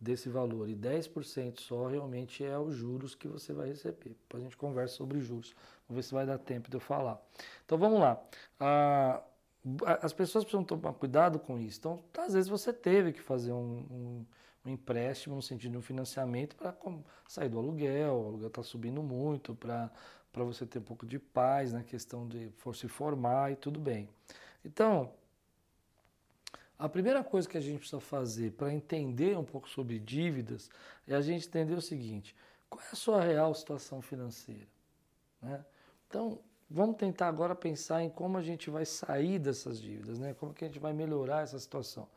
desse 0.00 0.28
valor 0.28 0.68
e 0.68 0.76
10% 0.76 1.60
só 1.60 1.86
realmente 1.86 2.44
é 2.44 2.58
os 2.58 2.74
juros 2.74 3.14
que 3.14 3.26
você 3.26 3.52
vai 3.52 3.68
receber. 3.68 4.10
Depois 4.10 4.42
a 4.42 4.44
gente 4.44 4.56
conversa 4.56 4.94
sobre 4.94 5.20
juros. 5.20 5.54
Vamos 5.88 5.96
ver 5.96 6.02
se 6.06 6.14
vai 6.14 6.26
dar 6.26 6.38
tempo 6.38 6.70
de 6.70 6.76
eu 6.76 6.80
falar. 6.80 7.20
Então 7.64 7.76
vamos 7.76 7.98
lá. 7.98 8.22
Ah, 8.60 9.22
as 10.00 10.12
pessoas 10.12 10.44
precisam 10.44 10.64
tomar 10.64 10.92
cuidado 10.94 11.38
com 11.38 11.58
isso. 11.58 11.78
Então, 11.80 12.04
às 12.16 12.32
vezes 12.32 12.48
você 12.48 12.72
teve 12.72 13.12
que 13.12 13.20
fazer 13.20 13.52
um, 13.52 13.86
um 13.90 14.26
um 14.68 14.72
empréstimo 14.72 15.34
no 15.34 15.42
sentido 15.42 15.72
de 15.72 15.78
um 15.78 15.82
financiamento 15.82 16.56
para 16.56 16.74
sair 17.26 17.48
do 17.48 17.58
aluguel, 17.58 18.14
o 18.14 18.26
aluguel 18.28 18.48
está 18.48 18.62
subindo 18.62 19.02
muito, 19.02 19.54
para 19.54 19.90
você 20.32 20.66
ter 20.66 20.78
um 20.78 20.82
pouco 20.82 21.06
de 21.06 21.18
paz 21.18 21.72
na 21.72 21.82
questão 21.82 22.26
de 22.26 22.50
for 22.58 22.74
se 22.76 22.88
formar 22.88 23.52
e 23.52 23.56
tudo 23.56 23.80
bem. 23.80 24.08
Então, 24.64 25.12
a 26.78 26.88
primeira 26.88 27.24
coisa 27.24 27.48
que 27.48 27.58
a 27.58 27.60
gente 27.60 27.78
precisa 27.78 28.00
fazer 28.00 28.52
para 28.52 28.72
entender 28.72 29.36
um 29.36 29.44
pouco 29.44 29.68
sobre 29.68 29.98
dívidas 29.98 30.70
é 31.06 31.14
a 31.14 31.20
gente 31.20 31.48
entender 31.48 31.74
o 31.74 31.82
seguinte: 31.82 32.36
qual 32.70 32.80
é 32.82 32.88
a 32.92 32.96
sua 32.96 33.20
real 33.20 33.52
situação 33.54 34.00
financeira? 34.00 34.68
Né? 35.42 35.64
Então, 36.06 36.38
vamos 36.70 36.96
tentar 36.96 37.28
agora 37.28 37.54
pensar 37.54 38.02
em 38.02 38.08
como 38.08 38.38
a 38.38 38.42
gente 38.42 38.70
vai 38.70 38.84
sair 38.84 39.38
dessas 39.38 39.80
dívidas, 39.80 40.18
né? 40.18 40.34
como 40.34 40.54
que 40.54 40.64
a 40.64 40.68
gente 40.68 40.78
vai 40.78 40.92
melhorar 40.92 41.42
essa 41.42 41.58
situação. 41.58 42.08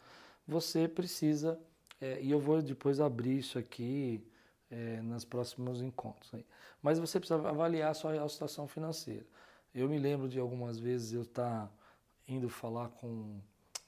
Você 0.47 0.87
precisa 0.87 1.59
é, 1.99 2.21
e 2.21 2.31
eu 2.31 2.39
vou 2.39 2.61
depois 2.61 2.99
abrir 2.99 3.39
isso 3.39 3.57
aqui 3.57 4.23
é, 4.69 5.01
nos 5.01 5.25
próximos 5.25 5.81
encontros. 5.81 6.33
Aí. 6.33 6.45
Mas 6.81 6.99
você 6.99 7.19
precisa 7.19 7.47
avaliar 7.47 7.91
a 7.91 7.93
sua 7.93 8.27
situação 8.27 8.67
financeira. 8.67 9.25
Eu 9.73 9.87
me 9.87 9.97
lembro 9.97 10.27
de 10.27 10.39
algumas 10.39 10.79
vezes 10.79 11.13
eu 11.13 11.21
estar 11.21 11.67
tá 11.67 11.71
indo 12.27 12.49
falar 12.49 12.89
com 12.89 13.39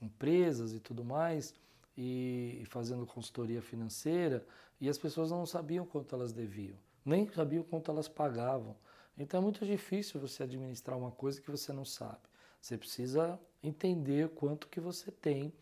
empresas 0.03 0.73
e 0.73 0.79
tudo 0.79 1.03
mais, 1.03 1.53
e, 1.97 2.59
e 2.61 2.65
fazendo 2.65 3.05
consultoria 3.05 3.61
financeira, 3.61 4.45
e 4.79 4.89
as 4.89 4.97
pessoas 4.97 5.31
não 5.31 5.45
sabiam 5.45 5.85
quanto 5.85 6.13
elas 6.13 6.33
deviam, 6.33 6.77
nem 7.05 7.27
sabiam 7.31 7.63
quanto 7.63 7.89
elas 7.89 8.07
pagavam. 8.07 8.75
Então 9.17 9.39
é 9.39 9.43
muito 9.43 9.65
difícil 9.65 10.19
você 10.19 10.43
administrar 10.43 10.97
uma 10.97 11.11
coisa 11.11 11.39
que 11.39 11.49
você 11.49 11.71
não 11.71 11.85
sabe. 11.85 12.21
Você 12.59 12.77
precisa 12.77 13.39
entender 13.61 14.29
quanto 14.29 14.67
que 14.67 14.79
você 14.79 15.11
tem 15.11 15.53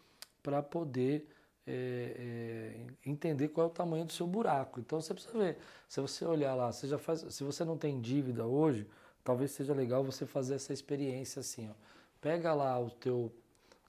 para 0.42 0.62
poder 0.64 1.28
é, 1.66 2.16
é, 2.18 3.10
entender 3.10 3.50
qual 3.50 3.68
é 3.68 3.70
o 3.70 3.74
tamanho 3.74 4.06
do 4.06 4.14
seu 4.14 4.26
buraco. 4.26 4.80
Então 4.80 5.00
você 5.00 5.14
precisa 5.14 5.38
ver. 5.38 5.58
Se 5.88 6.02
você 6.02 6.26
olhar 6.26 6.56
lá, 6.56 6.72
você 6.72 6.88
já 6.88 6.98
faz, 6.98 7.26
se 7.30 7.44
você 7.44 7.64
não 7.64 7.78
tem 7.78 8.00
dívida 8.00 8.46
hoje, 8.46 8.88
talvez 9.24 9.52
seja 9.52 9.74
legal 9.74 10.04
você 10.04 10.26
fazer 10.26 10.56
essa 10.56 10.74
experiência 10.74 11.40
assim. 11.40 11.70
Ó. 11.70 11.74
Pega 12.20 12.54
lá 12.54 12.80
o 12.80 12.90
teu, 12.90 13.32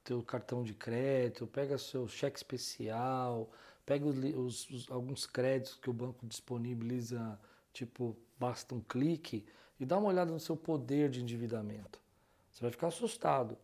teu 0.04 0.22
cartão 0.22 0.62
de 0.62 0.74
crédito, 0.74 1.46
pega 1.46 1.78
seu 1.78 2.08
cheque 2.08 2.38
especial, 2.38 3.50
pega 3.86 4.06
os, 4.06 4.68
os, 4.70 4.90
alguns 4.90 5.26
créditos 5.26 5.76
que 5.76 5.90
o 5.90 5.92
banco 5.92 6.26
disponibiliza, 6.26 7.38
tipo, 7.72 8.16
basta 8.38 8.74
um 8.74 8.80
clique, 8.80 9.44
e 9.78 9.84
dá 9.84 9.98
uma 9.98 10.08
olhada 10.08 10.30
no 10.30 10.40
seu 10.40 10.56
poder 10.56 11.10
de 11.10 11.20
endividamento. 11.20 12.00
Você 12.50 12.62
vai 12.62 12.70
ficar 12.70 12.88
assustado. 12.88 13.56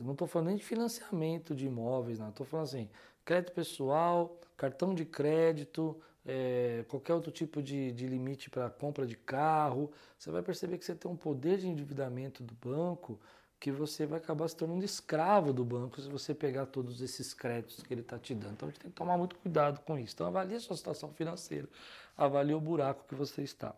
Não 0.00 0.12
estou 0.12 0.28
falando 0.28 0.48
nem 0.48 0.56
de 0.56 0.64
financiamento 0.64 1.54
de 1.54 1.66
imóveis, 1.66 2.18
não. 2.18 2.28
Estou 2.28 2.46
falando 2.46 2.66
assim, 2.66 2.88
crédito 3.24 3.52
pessoal, 3.52 4.38
cartão 4.56 4.94
de 4.94 5.04
crédito, 5.04 6.00
é, 6.24 6.84
qualquer 6.88 7.14
outro 7.14 7.30
tipo 7.30 7.62
de, 7.62 7.90
de 7.92 8.06
limite 8.06 8.50
para 8.50 8.68
compra 8.68 9.06
de 9.06 9.16
carro, 9.16 9.90
você 10.18 10.30
vai 10.30 10.42
perceber 10.42 10.78
que 10.78 10.84
você 10.84 10.94
tem 10.94 11.10
um 11.10 11.16
poder 11.16 11.58
de 11.58 11.66
endividamento 11.68 12.42
do 12.42 12.54
banco 12.54 13.18
que 13.60 13.72
você 13.72 14.06
vai 14.06 14.18
acabar 14.18 14.48
se 14.48 14.56
tornando 14.56 14.84
escravo 14.84 15.52
do 15.52 15.64
banco 15.64 16.00
se 16.00 16.08
você 16.08 16.34
pegar 16.34 16.66
todos 16.66 17.00
esses 17.00 17.34
créditos 17.34 17.82
que 17.82 17.92
ele 17.92 18.02
está 18.02 18.18
te 18.18 18.34
dando. 18.34 18.52
Então 18.52 18.68
a 18.68 18.70
gente 18.70 18.80
tem 18.80 18.90
que 18.90 18.96
tomar 18.96 19.18
muito 19.18 19.36
cuidado 19.36 19.80
com 19.80 19.98
isso. 19.98 20.14
Então 20.14 20.26
avalie 20.26 20.56
a 20.56 20.60
sua 20.60 20.76
situação 20.76 21.12
financeira, 21.12 21.68
avalie 22.16 22.54
o 22.54 22.60
buraco 22.60 23.04
que 23.08 23.14
você 23.14 23.42
está. 23.42 23.74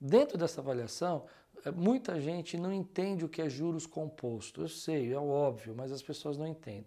Dentro 0.00 0.36
dessa 0.36 0.60
avaliação, 0.60 1.24
é, 1.64 1.70
muita 1.70 2.20
gente 2.20 2.56
não 2.56 2.72
entende 2.72 3.24
o 3.24 3.28
que 3.28 3.40
é 3.40 3.48
juros 3.48 3.86
composto. 3.86 4.62
Eu 4.62 4.68
sei, 4.68 5.12
é 5.12 5.18
óbvio, 5.18 5.74
mas 5.76 5.92
as 5.92 6.02
pessoas 6.02 6.36
não 6.36 6.46
entendem. 6.46 6.86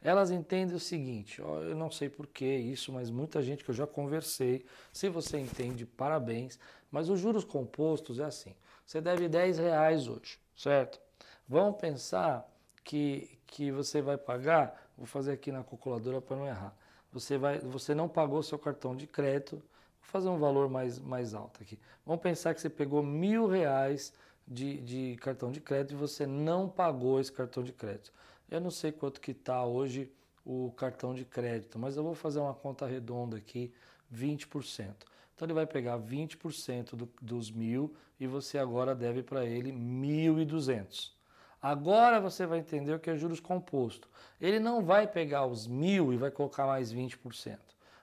Elas 0.00 0.30
entendem 0.30 0.76
o 0.76 0.80
seguinte, 0.80 1.40
ó, 1.40 1.62
eu 1.62 1.76
não 1.76 1.90
sei 1.90 2.08
por 2.08 2.26
que 2.26 2.44
isso, 2.44 2.92
mas 2.92 3.10
muita 3.10 3.40
gente 3.42 3.64
que 3.64 3.70
eu 3.70 3.74
já 3.74 3.86
conversei, 3.86 4.64
se 4.92 5.08
você 5.08 5.38
entende, 5.38 5.86
parabéns, 5.86 6.58
mas 6.90 7.08
os 7.08 7.20
juros 7.20 7.44
compostos 7.44 8.18
é 8.18 8.24
assim, 8.24 8.54
você 8.84 9.00
deve 9.00 9.28
10 9.28 9.58
reais 9.58 10.08
hoje, 10.08 10.38
certo? 10.56 11.00
Vamos 11.48 11.80
pensar 11.80 12.48
que, 12.84 13.38
que 13.46 13.70
você 13.70 14.00
vai 14.00 14.16
pagar, 14.16 14.90
vou 14.96 15.06
fazer 15.06 15.32
aqui 15.32 15.52
na 15.52 15.62
calculadora 15.62 16.20
para 16.20 16.36
não 16.36 16.46
errar, 16.46 16.74
você, 17.12 17.36
vai, 17.36 17.58
você 17.58 17.94
não 17.94 18.08
pagou 18.08 18.42
seu 18.42 18.58
cartão 18.58 18.96
de 18.96 19.06
crédito, 19.06 19.56
vou 19.56 19.62
fazer 20.00 20.28
um 20.28 20.38
valor 20.38 20.68
mais, 20.68 20.98
mais 20.98 21.34
alto 21.34 21.62
aqui. 21.62 21.78
Vamos 22.06 22.22
pensar 22.22 22.54
que 22.54 22.60
você 22.60 22.70
pegou 22.70 23.02
mil 23.02 23.46
reais 23.46 24.12
de, 24.46 24.80
de 24.80 25.16
cartão 25.20 25.50
de 25.50 25.60
crédito 25.60 25.92
e 25.92 25.96
você 25.96 26.26
não 26.26 26.68
pagou 26.68 27.20
esse 27.20 27.30
cartão 27.30 27.62
de 27.62 27.72
crédito. 27.72 28.12
Eu 28.50 28.60
não 28.60 28.70
sei 28.70 28.92
quanto 28.92 29.20
que 29.20 29.32
está 29.32 29.64
hoje 29.64 30.10
o 30.44 30.72
cartão 30.72 31.14
de 31.14 31.24
crédito, 31.24 31.78
mas 31.78 31.96
eu 31.96 32.02
vou 32.02 32.14
fazer 32.14 32.40
uma 32.40 32.54
conta 32.54 32.86
redonda 32.86 33.36
aqui, 33.36 33.72
20%. 34.12 34.94
Então 35.34 35.46
ele 35.46 35.54
vai 35.54 35.66
pegar 35.66 35.98
20% 35.98 36.94
do, 36.94 37.08
dos 37.20 37.50
mil 37.50 37.94
e 38.18 38.26
você 38.26 38.58
agora 38.58 38.94
deve 38.94 39.22
para 39.22 39.44
ele 39.44 39.72
1.200. 39.72 41.12
Agora 41.62 42.20
você 42.20 42.44
vai 42.44 42.58
entender 42.58 42.92
o 42.92 42.98
que 42.98 43.08
é 43.08 43.16
juros 43.16 43.38
composto. 43.38 44.08
Ele 44.40 44.58
não 44.58 44.84
vai 44.84 45.06
pegar 45.06 45.46
os 45.46 45.68
mil 45.68 46.12
e 46.12 46.16
vai 46.16 46.32
colocar 46.32 46.66
mais 46.66 46.92
20%. 46.92 47.56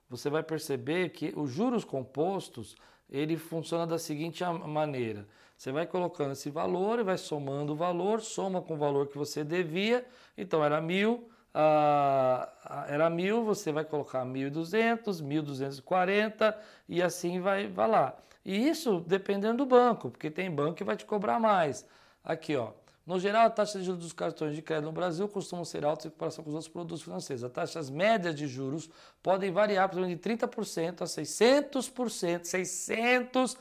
você 0.10 0.30
vai 0.30 0.42
perceber 0.42 1.10
que 1.10 1.34
os 1.36 1.52
juros 1.52 1.84
compostos, 1.84 2.78
ele 3.10 3.36
funciona 3.36 3.86
da 3.86 4.00
seguinte 4.00 4.42
maneira. 4.46 5.28
Você 5.58 5.70
vai 5.70 5.86
colocando 5.86 6.32
esse 6.32 6.50
valor 6.50 7.00
e 7.00 7.04
vai 7.04 7.18
somando 7.18 7.74
o 7.74 7.76
valor, 7.76 8.22
soma 8.22 8.62
com 8.62 8.76
o 8.76 8.78
valor 8.78 9.08
que 9.08 9.18
você 9.18 9.44
devia. 9.44 10.08
Então 10.38 10.64
era 10.64 10.80
mil, 10.80 11.30
ah, 11.54 12.86
era 12.88 13.10
mil, 13.10 13.44
você 13.44 13.70
vai 13.74 13.84
colocar 13.84 14.24
1.200, 14.24 15.22
1.240 15.22 16.56
e 16.88 17.04
assim 17.04 17.42
vai, 17.42 17.68
vai 17.68 17.90
lá. 17.90 18.18
E 18.46 18.70
isso 18.70 19.02
dependendo 19.06 19.58
do 19.58 19.66
banco, 19.66 20.10
porque 20.10 20.32
tem 20.32 20.50
banco 20.50 20.76
que 20.76 20.86
vai 20.86 20.96
te 20.96 21.04
cobrar 21.04 21.38
mais. 21.38 21.86
Aqui, 22.24 22.56
ó. 22.56 22.72
No 23.06 23.20
geral, 23.20 23.46
a 23.46 23.50
taxa 23.52 23.78
de 23.78 23.86
juros 23.86 24.02
dos 24.02 24.14
cartões 24.14 24.56
de 24.56 24.64
crédito 24.64 24.86
no 24.86 24.92
Brasil 24.92 25.28
costumam 25.28 25.64
ser 25.64 25.86
altas 25.86 26.08
em 26.08 26.10
comparação 26.10 26.44
com 26.44 26.50
os 26.50 26.56
outros 26.56 26.74
produtos 26.74 27.04
financeiros. 27.04 27.44
As 27.44 27.52
taxas 27.52 27.88
médias 27.88 28.34
de 28.34 28.48
juros 28.48 28.90
podem 29.22 29.52
variar 29.52 29.88
por 29.90 30.08
de 30.08 30.16
30% 30.16 31.02
a 31.02 31.06
600%, 31.06 32.42
600% 32.42 33.58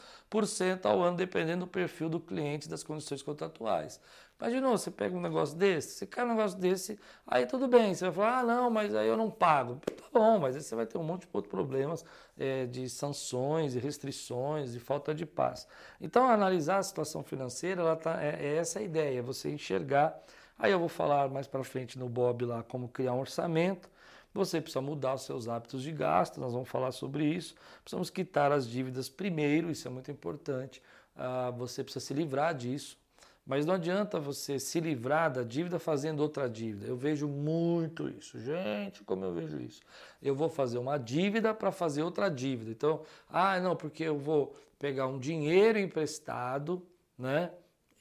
ao 0.85 1.03
ano, 1.03 1.17
dependendo 1.17 1.65
do 1.65 1.71
perfil 1.71 2.09
do 2.09 2.19
cliente 2.19 2.67
e 2.67 2.71
das 2.71 2.83
condições 2.83 3.23
contratuais. 3.23 4.01
Imaginou, 4.41 4.77
você 4.77 4.91
pega 4.91 5.17
um 5.17 5.21
negócio 5.21 5.57
desse, 5.57 5.91
você 5.91 6.07
cai 6.07 6.25
um 6.25 6.29
negócio 6.29 6.59
desse, 6.59 6.99
aí 7.27 7.47
tudo 7.47 7.69
bem, 7.69 7.95
você 7.95 8.05
vai 8.07 8.13
falar, 8.13 8.39
ah, 8.41 8.43
não, 8.43 8.71
mas 8.71 8.95
aí 8.95 9.07
eu 9.07 9.17
não 9.17 9.31
pago. 9.31 9.81
Tá 9.87 10.21
bom, 10.21 10.39
mas 10.39 10.57
aí 10.57 10.63
você 10.63 10.75
vai 10.75 10.87
ter 10.87 10.99
um 10.99 11.05
monte 11.05 11.23
de 11.23 11.29
outros 11.33 11.51
problemas 11.51 12.05
é, 12.37 12.67
de 12.67 12.89
sanções, 12.89 13.75
e 13.75 13.79
restrições, 13.79 14.75
e 14.75 14.81
falta 14.81 15.15
de 15.15 15.25
paz. 15.25 15.67
Então, 16.01 16.29
analisar 16.29 16.79
a 16.79 16.83
situação 16.83 17.23
financeira, 17.23 17.81
ela 17.81 17.97
tá, 17.97 18.23
é, 18.23 18.39
é 18.41 18.57
essa 18.57 18.81
a 18.81 18.83
ideia, 18.83 19.23
você 19.23 19.51
enxergar. 19.51 20.21
Aí 20.59 20.73
eu 20.73 20.79
vou 20.79 20.89
falar 20.89 21.29
mais 21.29 21.47
para 21.47 21.65
frente 21.65 21.99
no 21.99 22.09
Bob 22.09 22.45
lá 22.45 22.63
como 22.63 22.89
criar 22.89 23.13
um 23.13 23.21
orçamento. 23.21 23.89
Você 24.35 24.61
precisa 24.61 24.81
mudar 24.81 25.15
os 25.15 25.23
seus 25.23 25.49
hábitos 25.49 25.83
de 25.83 25.93
gasto, 25.93 26.41
nós 26.41 26.53
vamos 26.53 26.69
falar 26.69 26.91
sobre 26.91 27.25
isso. 27.25 27.55
Precisamos 27.83 28.11
quitar 28.11 28.51
as 28.51 28.69
dívidas 28.69 29.09
primeiro, 29.09 29.71
isso 29.71 29.87
é 29.87 29.91
muito 29.91 30.11
importante. 30.11 30.83
Ah, 31.15 31.51
você 31.57 31.85
precisa 31.85 32.05
se 32.05 32.13
livrar 32.13 32.53
disso. 32.53 32.99
Mas 33.47 33.67
não 33.67 33.75
adianta 33.75 34.19
você 34.19 34.59
se 34.59 34.81
livrar 34.81 35.31
da 35.31 35.43
dívida 35.43 35.79
fazendo 35.79 36.21
outra 36.21 36.49
dívida. 36.49 36.87
Eu 36.87 36.97
vejo 36.97 37.29
muito 37.29 38.09
isso. 38.09 38.41
Gente, 38.41 39.03
como 39.05 39.25
eu 39.25 39.35
vejo 39.35 39.61
isso. 39.61 39.83
Eu 40.23 40.35
vou 40.35 40.49
fazer 40.49 40.79
uma 40.79 40.99
dívida 40.99 41.53
para 41.53 41.71
fazer 41.71 42.03
outra 42.03 42.31
dívida. 42.31 42.71
Então, 42.71 43.03
ah, 43.29 43.61
não, 43.61 43.77
porque 43.77 44.03
eu 44.03 44.19
vou 44.19 44.55
pegar 44.79 45.07
um 45.07 45.19
dinheiro 45.19 45.79
emprestado, 45.79 46.83
né? 47.19 47.51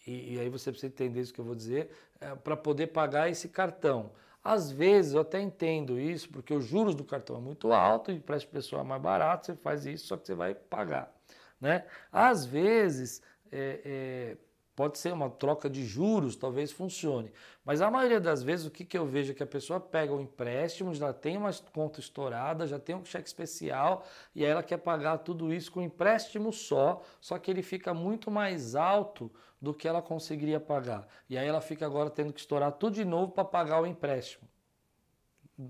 E, 0.08 0.36
e 0.36 0.40
aí 0.40 0.50
você 0.50 0.72
precisa 0.72 0.92
entender 0.92 1.22
isso 1.22 1.34
que 1.34 1.40
eu 1.40 1.46
vou 1.46 1.56
dizer, 1.56 1.90
é, 2.20 2.34
para 2.36 2.56
poder 2.56 2.88
pagar 2.88 3.30
esse 3.30 3.50
cartão. 3.50 4.12
Às 4.44 4.72
vezes 4.72 5.14
eu 5.14 5.22
até 5.22 5.42
entendo 5.42 6.00
isso, 6.00 6.30
porque 6.30 6.54
os 6.54 6.66
juros 6.66 6.96
do 6.96 7.04
cartão 7.06 7.38
é 7.38 7.40
muito 7.40 7.72
alto 7.72 8.12
e 8.12 8.20
para 8.20 8.36
essa 8.36 8.46
pessoa 8.46 8.82
é 8.82 8.86
mais 8.86 9.02
barato, 9.02 9.46
você 9.46 9.56
faz 9.56 9.86
isso, 9.86 10.08
só 10.08 10.18
que 10.18 10.28
você 10.28 10.36
vai 10.36 10.54
pagar. 10.54 11.14
Né? 11.62 11.86
Às 12.12 12.46
vezes, 12.46 13.22
é, 13.50 13.82
é, 13.86 14.38
Pode 14.76 14.98
ser 14.98 15.14
uma 15.14 15.30
troca 15.30 15.70
de 15.70 15.86
juros, 15.86 16.36
talvez 16.36 16.72
funcione. 16.72 17.32
Mas 17.64 17.80
a 17.80 17.92
maioria 17.92 18.20
das 18.20 18.42
vezes 18.42 18.66
o 18.66 18.72
que, 18.72 18.84
que 18.84 18.98
eu 18.98 19.06
vejo 19.06 19.32
é 19.32 19.36
que 19.36 19.44
a 19.44 19.48
pessoa 19.48 19.80
pega 19.80 20.12
um 20.12 20.20
empréstimo, 20.20 20.96
já 20.96 21.14
tem 21.14 21.38
uma 21.38 21.52
conta 21.72 22.00
estourada, 22.00 22.66
já 22.66 22.80
tem 22.80 22.96
um 22.96 23.06
cheque 23.06 23.28
especial 23.28 24.04
e 24.34 24.44
aí 24.44 24.50
ela 24.50 24.64
quer 24.64 24.78
pagar 24.78 25.20
tudo 25.20 25.54
isso 25.54 25.72
com 25.72 25.80
um 25.80 25.84
empréstimo 25.84 26.52
só, 26.52 27.04
só 27.22 27.38
que 27.38 27.52
ele 27.52 27.62
fica 27.62 27.94
muito 27.94 28.32
mais 28.32 28.74
alto 28.76 29.32
do 29.62 29.76
que 29.76 29.88
ela 29.88 30.02
conseguiria 30.02 30.60
pagar. 30.60 31.08
E 31.30 31.38
aí 31.38 31.48
ela 31.48 31.62
fica 31.62 31.86
agora 31.86 32.10
tendo 32.10 32.34
que 32.34 32.40
estourar 32.40 32.72
tudo 32.72 32.96
de 32.96 33.06
novo 33.06 33.32
para 33.32 33.46
pagar 33.46 33.80
o 33.80 33.86
empréstimo. 33.86 34.48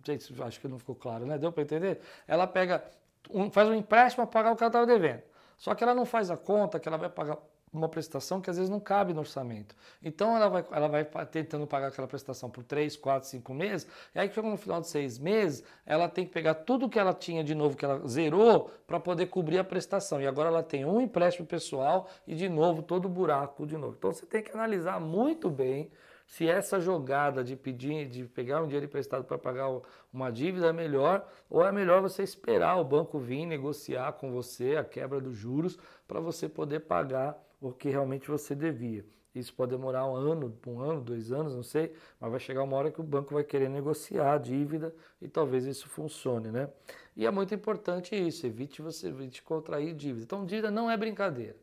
Se 0.01 0.41
acho 0.41 0.61
que 0.61 0.67
não 0.69 0.79
ficou 0.79 0.95
claro, 0.95 1.25
né? 1.25 1.37
Deu 1.37 1.51
para 1.51 1.63
entender? 1.63 1.99
Ela 2.25 2.47
pega, 2.47 2.89
um, 3.29 3.51
faz 3.51 3.67
um 3.67 3.73
empréstimo 3.73 4.25
para 4.25 4.31
pagar 4.31 4.53
o 4.53 4.55
que 4.55 4.63
ela 4.63 4.69
estava 4.69 4.85
devendo. 4.85 5.21
Só 5.57 5.75
que 5.75 5.83
ela 5.83 5.93
não 5.93 6.05
faz 6.05 6.31
a 6.31 6.37
conta 6.37 6.79
que 6.79 6.87
ela 6.87 6.97
vai 6.97 7.09
pagar 7.09 7.37
uma 7.73 7.89
prestação 7.89 8.39
que 8.39 8.49
às 8.49 8.57
vezes 8.57 8.69
não 8.69 8.79
cabe 8.79 9.13
no 9.13 9.19
orçamento. 9.19 9.75
Então 10.01 10.37
ela 10.37 10.47
vai, 10.47 10.65
ela 10.71 10.87
vai 10.87 11.05
tentando 11.25 11.65
pagar 11.65 11.87
aquela 11.87 12.07
prestação 12.07 12.49
por 12.49 12.63
3, 12.63 12.95
4, 12.95 13.27
5 13.27 13.53
meses, 13.53 13.87
e 14.13 14.19
aí 14.19 14.31
chega 14.31 14.47
no 14.47 14.57
final 14.57 14.79
de 14.79 14.87
seis 14.87 15.17
meses, 15.17 15.63
ela 15.85 16.07
tem 16.07 16.25
que 16.25 16.31
pegar 16.31 16.53
tudo 16.53 16.87
que 16.87 16.99
ela 16.99 17.13
tinha 17.13 17.43
de 17.43 17.55
novo, 17.55 17.75
que 17.75 17.83
ela 17.83 18.07
zerou, 18.07 18.69
para 18.85 18.99
poder 18.99 19.27
cobrir 19.27 19.57
a 19.57 19.63
prestação. 19.63 20.21
E 20.21 20.27
agora 20.27 20.49
ela 20.49 20.63
tem 20.63 20.85
um 20.85 21.01
empréstimo 21.01 21.47
pessoal 21.47 22.07
e 22.27 22.35
de 22.35 22.47
novo 22.47 22.83
todo 22.83 23.05
o 23.05 23.09
buraco 23.09 23.65
de 23.65 23.77
novo. 23.77 23.95
Então 23.97 24.13
você 24.13 24.25
tem 24.25 24.43
que 24.43 24.51
analisar 24.51 24.99
muito 24.99 25.49
bem 25.49 25.89
se 26.25 26.47
essa 26.47 26.79
jogada 26.79 27.43
de 27.43 27.55
pedir, 27.55 28.07
de 28.07 28.23
pegar 28.25 28.61
um 28.61 28.65
dinheiro 28.65 28.85
emprestado 28.85 29.23
para 29.23 29.37
pagar 29.37 29.69
uma 30.11 30.31
dívida 30.31 30.67
é 30.67 30.73
melhor, 30.73 31.27
ou 31.49 31.65
é 31.65 31.71
melhor 31.71 32.01
você 32.01 32.23
esperar 32.23 32.77
o 32.77 32.83
banco 32.83 33.19
vir 33.19 33.45
negociar 33.45 34.13
com 34.13 34.31
você 34.31 34.77
a 34.77 34.83
quebra 34.83 35.19
dos 35.19 35.35
juros 35.35 35.77
para 36.07 36.19
você 36.19 36.47
poder 36.47 36.81
pagar 36.81 37.37
o 37.63 37.71
que 37.71 37.89
realmente 37.89 38.29
você 38.29 38.53
devia. 38.53 39.05
Isso 39.33 39.53
pode 39.53 39.71
demorar 39.71 40.05
um 40.05 40.15
ano, 40.15 40.55
um 40.67 40.79
ano, 40.79 41.01
dois 41.01 41.31
anos, 41.31 41.55
não 41.55 41.63
sei, 41.63 41.95
mas 42.19 42.29
vai 42.29 42.39
chegar 42.39 42.61
uma 42.61 42.77
hora 42.77 42.91
que 42.91 43.01
o 43.01 43.03
banco 43.03 43.33
vai 43.33 43.43
querer 43.43 43.69
negociar 43.69 44.33
a 44.33 44.37
dívida 44.37 44.93
e 45.19 45.27
talvez 45.27 45.65
isso 45.65 45.87
funcione, 45.87 46.51
né? 46.51 46.69
E 47.15 47.25
é 47.25 47.31
muito 47.31 47.55
importante 47.55 48.15
isso, 48.15 48.45
evite 48.45 48.81
você 48.81 49.07
evite 49.07 49.41
contrair 49.41 49.95
dívida. 49.95 50.23
Então, 50.23 50.45
dívida 50.45 50.69
não 50.69 50.89
é 50.89 50.95
brincadeira. 50.97 51.55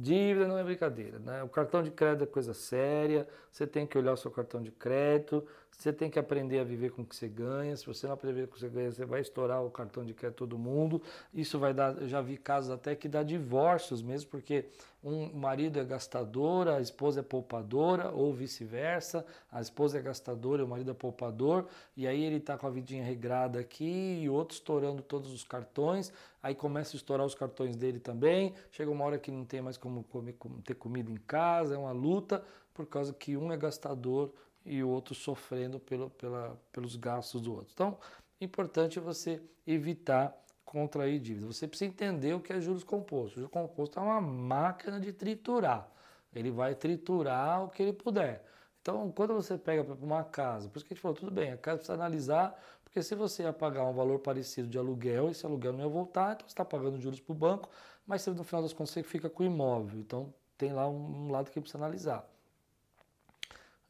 Dívida 0.00 0.46
não 0.46 0.56
é 0.56 0.62
brincadeira, 0.62 1.18
né? 1.18 1.42
O 1.42 1.48
cartão 1.48 1.82
de 1.82 1.90
crédito 1.90 2.22
é 2.22 2.26
coisa 2.26 2.54
séria, 2.54 3.26
você 3.50 3.66
tem 3.66 3.84
que 3.84 3.98
olhar 3.98 4.12
o 4.12 4.16
seu 4.16 4.30
cartão 4.30 4.62
de 4.62 4.70
crédito, 4.70 5.44
você 5.72 5.92
tem 5.92 6.08
que 6.08 6.20
aprender 6.20 6.60
a 6.60 6.64
viver 6.64 6.92
com 6.92 7.02
o 7.02 7.04
que 7.04 7.16
você 7.16 7.26
ganha. 7.26 7.76
Se 7.76 7.84
você 7.84 8.06
não 8.06 8.14
aprender 8.14 8.46
com 8.46 8.52
o 8.52 8.54
que 8.54 8.60
você 8.60 8.68
ganha, 8.68 8.92
você 8.92 9.04
vai 9.04 9.20
estourar 9.20 9.64
o 9.64 9.70
cartão 9.70 10.04
de 10.04 10.14
crédito 10.14 10.38
todo 10.38 10.56
mundo. 10.56 11.02
Isso 11.34 11.58
vai 11.58 11.74
dar, 11.74 12.00
eu 12.00 12.06
já 12.06 12.20
vi 12.20 12.36
casos 12.36 12.70
até 12.70 12.94
que 12.94 13.08
dá 13.08 13.24
divórcios 13.24 14.00
mesmo, 14.00 14.30
porque 14.30 14.66
um 15.02 15.32
marido 15.32 15.78
é 15.78 15.84
gastador, 15.84 16.68
a 16.68 16.80
esposa 16.80 17.20
é 17.20 17.22
poupadora, 17.22 18.10
ou 18.10 18.32
vice-versa, 18.32 19.24
a 19.50 19.60
esposa 19.60 19.98
é 19.98 20.02
gastadora 20.02 20.62
e 20.62 20.64
o 20.64 20.68
marido 20.68 20.90
é 20.90 20.94
poupador, 20.94 21.66
e 21.96 22.06
aí 22.06 22.22
ele 22.22 22.36
está 22.36 22.58
com 22.58 22.66
a 22.66 22.70
vidinha 22.70 23.04
regrada 23.04 23.60
aqui 23.60 24.20
e 24.20 24.28
outro 24.28 24.56
estourando 24.56 25.00
todos 25.02 25.32
os 25.32 25.44
cartões, 25.44 26.12
aí 26.42 26.54
começa 26.54 26.96
a 26.96 26.98
estourar 26.98 27.24
os 27.24 27.34
cartões 27.34 27.76
dele 27.76 28.00
também, 28.00 28.54
chega 28.72 28.90
uma 28.90 29.04
hora 29.04 29.18
que 29.18 29.30
não 29.30 29.44
tem 29.44 29.62
mais 29.62 29.76
como, 29.76 30.02
comer, 30.04 30.34
ter 30.64 30.74
comida 30.74 31.10
em 31.10 31.16
casa, 31.16 31.74
é 31.74 31.78
uma 31.78 31.92
luta, 31.92 32.44
por 32.74 32.86
causa 32.86 33.12
que 33.12 33.36
um 33.36 33.52
é 33.52 33.56
gastador 33.56 34.32
e 34.64 34.82
o 34.82 34.88
outro 34.88 35.14
sofrendo 35.14 35.78
pelo, 35.78 36.10
pela, 36.10 36.58
pelos 36.72 36.96
gastos 36.96 37.40
do 37.40 37.52
outro. 37.52 37.70
Então, 37.72 37.98
importante 38.40 39.00
você 39.00 39.40
evitar 39.66 40.36
contrair 40.68 41.18
dívida. 41.18 41.46
Você 41.46 41.66
precisa 41.66 41.90
entender 41.90 42.34
o 42.34 42.40
que 42.40 42.52
é 42.52 42.60
juros 42.60 42.84
compostos. 42.84 43.32
O 43.32 43.34
juros 43.36 43.50
composto 43.50 43.98
é 43.98 44.02
uma 44.02 44.20
máquina 44.20 45.00
de 45.00 45.12
triturar. 45.12 45.88
Ele 46.34 46.50
vai 46.50 46.74
triturar 46.74 47.64
o 47.64 47.68
que 47.70 47.82
ele 47.82 47.92
puder. 47.92 48.44
Então, 48.82 49.10
quando 49.10 49.34
você 49.34 49.56
pega 49.56 49.82
uma 49.94 50.22
casa, 50.22 50.68
por 50.68 50.78
isso 50.78 50.86
que 50.86 50.92
a 50.92 50.94
gente 50.94 51.02
falou, 51.02 51.16
tudo 51.16 51.30
bem, 51.30 51.52
a 51.52 51.56
casa 51.56 51.78
precisa 51.78 51.94
analisar, 51.94 52.58
porque 52.84 53.02
se 53.02 53.14
você 53.14 53.42
ia 53.42 53.52
pagar 53.52 53.84
um 53.84 53.92
valor 53.92 54.18
parecido 54.18 54.68
de 54.68 54.78
aluguel, 54.78 55.30
esse 55.30 55.44
aluguel 55.44 55.72
não 55.72 55.80
ia 55.80 55.88
voltar, 55.88 56.34
então 56.34 56.46
você 56.46 56.52
está 56.52 56.64
pagando 56.64 56.98
juros 57.00 57.20
para 57.20 57.32
o 57.32 57.34
banco, 57.34 57.68
mas 58.06 58.26
no 58.26 58.44
final 58.44 58.62
das 58.62 58.72
contas 58.72 58.90
você 58.90 59.02
fica 59.02 59.28
com 59.28 59.42
o 59.42 59.46
imóvel. 59.46 59.98
Então, 59.98 60.32
tem 60.56 60.72
lá 60.72 60.88
um 60.88 61.30
lado 61.30 61.50
que 61.50 61.60
precisa 61.60 61.78
analisar. 61.78 62.28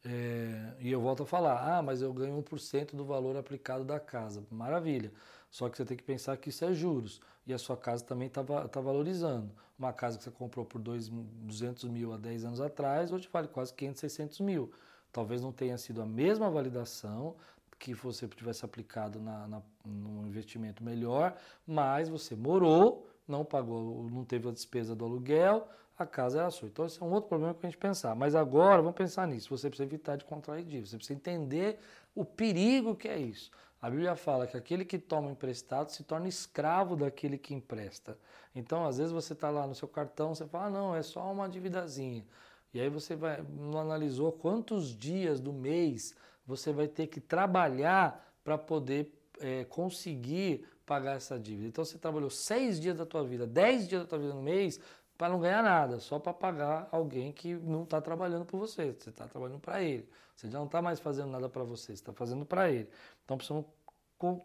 É, 0.05 0.73
e 0.79 0.91
eu 0.91 1.01
volto 1.01 1.23
a 1.23 1.25
falar, 1.25 1.77
ah, 1.77 1.81
mas 1.81 2.01
eu 2.01 2.13
ganho 2.13 2.37
1% 2.41 2.95
do 2.95 3.03
valor 3.03 3.35
aplicado 3.35 3.83
da 3.83 3.99
casa. 3.99 4.43
Maravilha. 4.49 5.11
Só 5.51 5.67
que 5.67 5.77
você 5.77 5.85
tem 5.85 5.97
que 5.97 6.03
pensar 6.03 6.37
que 6.37 6.49
isso 6.49 6.63
é 6.63 6.73
juros. 6.73 7.21
E 7.45 7.53
a 7.53 7.57
sua 7.57 7.75
casa 7.75 8.03
também 8.03 8.27
está 8.27 8.43
tá 8.43 8.79
valorizando. 8.79 9.51
Uma 9.77 9.91
casa 9.91 10.17
que 10.17 10.23
você 10.23 10.31
comprou 10.31 10.65
por 10.65 10.79
200 10.79 11.85
mil 11.85 12.13
há 12.13 12.17
10 12.17 12.45
anos 12.45 12.61
atrás, 12.61 13.11
hoje 13.11 13.27
vale 13.31 13.47
quase 13.47 13.73
500, 13.73 13.99
600 14.01 14.39
mil. 14.41 14.71
Talvez 15.11 15.41
não 15.41 15.51
tenha 15.51 15.77
sido 15.77 16.01
a 16.01 16.05
mesma 16.05 16.49
validação 16.49 17.35
que 17.79 17.93
você 17.93 18.27
tivesse 18.27 18.65
aplicado 18.65 19.19
na, 19.19 19.47
na, 19.47 19.61
num 19.85 20.27
investimento 20.27 20.83
melhor, 20.83 21.35
mas 21.65 22.09
você 22.09 22.35
morou, 22.35 23.07
não 23.25 23.45
pagou, 23.45 24.07
não 24.11 24.25
teve 24.25 24.49
a 24.49 24.51
despesa 24.51 24.93
do 24.93 25.05
aluguel, 25.05 25.67
a 26.03 26.05
casa 26.05 26.39
era 26.39 26.49
sua. 26.49 26.67
Então, 26.67 26.85
esse 26.85 27.01
é 27.01 27.05
um 27.05 27.11
outro 27.11 27.29
problema 27.29 27.53
que 27.53 27.65
a 27.65 27.69
gente 27.69 27.77
pensar. 27.77 28.15
Mas 28.15 28.35
agora, 28.35 28.81
vamos 28.81 28.95
pensar 28.95 29.27
nisso. 29.27 29.49
Você 29.55 29.69
precisa 29.69 29.87
evitar 29.87 30.15
de 30.15 30.25
contrair 30.25 30.63
dívida. 30.63 30.87
Você 30.87 30.97
precisa 30.97 31.17
entender 31.17 31.79
o 32.15 32.23
perigo 32.23 32.95
que 32.95 33.07
é 33.07 33.17
isso. 33.17 33.51
A 33.81 33.89
Bíblia 33.89 34.15
fala 34.15 34.45
que 34.45 34.57
aquele 34.57 34.83
que 34.83 34.99
toma 34.99 35.31
emprestado 35.31 35.89
se 35.89 36.03
torna 36.03 36.27
escravo 36.27 36.95
daquele 36.95 37.37
que 37.37 37.53
empresta. 37.53 38.17
Então, 38.53 38.85
às 38.85 38.97
vezes 38.97 39.11
você 39.11 39.33
está 39.33 39.49
lá 39.49 39.65
no 39.65 39.73
seu 39.73 39.87
cartão, 39.87 40.35
você 40.35 40.45
fala, 40.45 40.65
ah, 40.65 40.69
não, 40.69 40.95
é 40.95 41.01
só 41.01 41.31
uma 41.31 41.47
dívidazinha. 41.47 42.25
E 42.73 42.79
aí 42.79 42.89
você 42.89 43.15
vai, 43.15 43.41
não 43.41 43.79
analisou 43.79 44.31
quantos 44.31 44.95
dias 44.95 45.39
do 45.39 45.53
mês 45.53 46.13
você 46.45 46.73
vai 46.73 46.87
ter 46.87 47.07
que 47.07 47.21
trabalhar 47.21 48.33
para 48.43 48.57
poder 48.57 49.13
é, 49.39 49.63
conseguir 49.65 50.67
pagar 50.85 51.15
essa 51.15 51.39
dívida. 51.39 51.67
Então 51.67 51.85
você 51.85 51.97
trabalhou 51.97 52.29
seis 52.29 52.79
dias 52.79 52.97
da 52.97 53.05
tua 53.05 53.23
vida, 53.23 53.45
dez 53.47 53.87
dias 53.87 54.01
da 54.01 54.07
tua 54.07 54.19
vida 54.19 54.33
no 54.33 54.41
mês, 54.41 54.79
para 55.19 55.33
não 55.33 55.39
ganhar 55.41 55.61
nada, 55.61 55.99
só 55.99 56.17
para 56.17 56.33
pagar 56.33 56.87
alguém 56.93 57.33
que 57.33 57.53
não 57.53 57.83
está 57.83 57.99
trabalhando 57.99 58.45
por 58.45 58.57
você, 58.57 58.93
você 58.93 59.09
está 59.09 59.27
trabalhando 59.27 59.59
para 59.59 59.83
ele. 59.83 60.07
Você 60.33 60.47
já 60.49 60.57
não 60.57 60.65
está 60.65 60.81
mais 60.81 60.97
fazendo 60.97 61.29
nada 61.29 61.49
para 61.49 61.61
você, 61.61 61.87
você 61.87 61.91
está 61.91 62.13
fazendo 62.13 62.45
para 62.45 62.71
ele. 62.71 62.89
Então 63.25 63.35
precisamos 63.35 63.65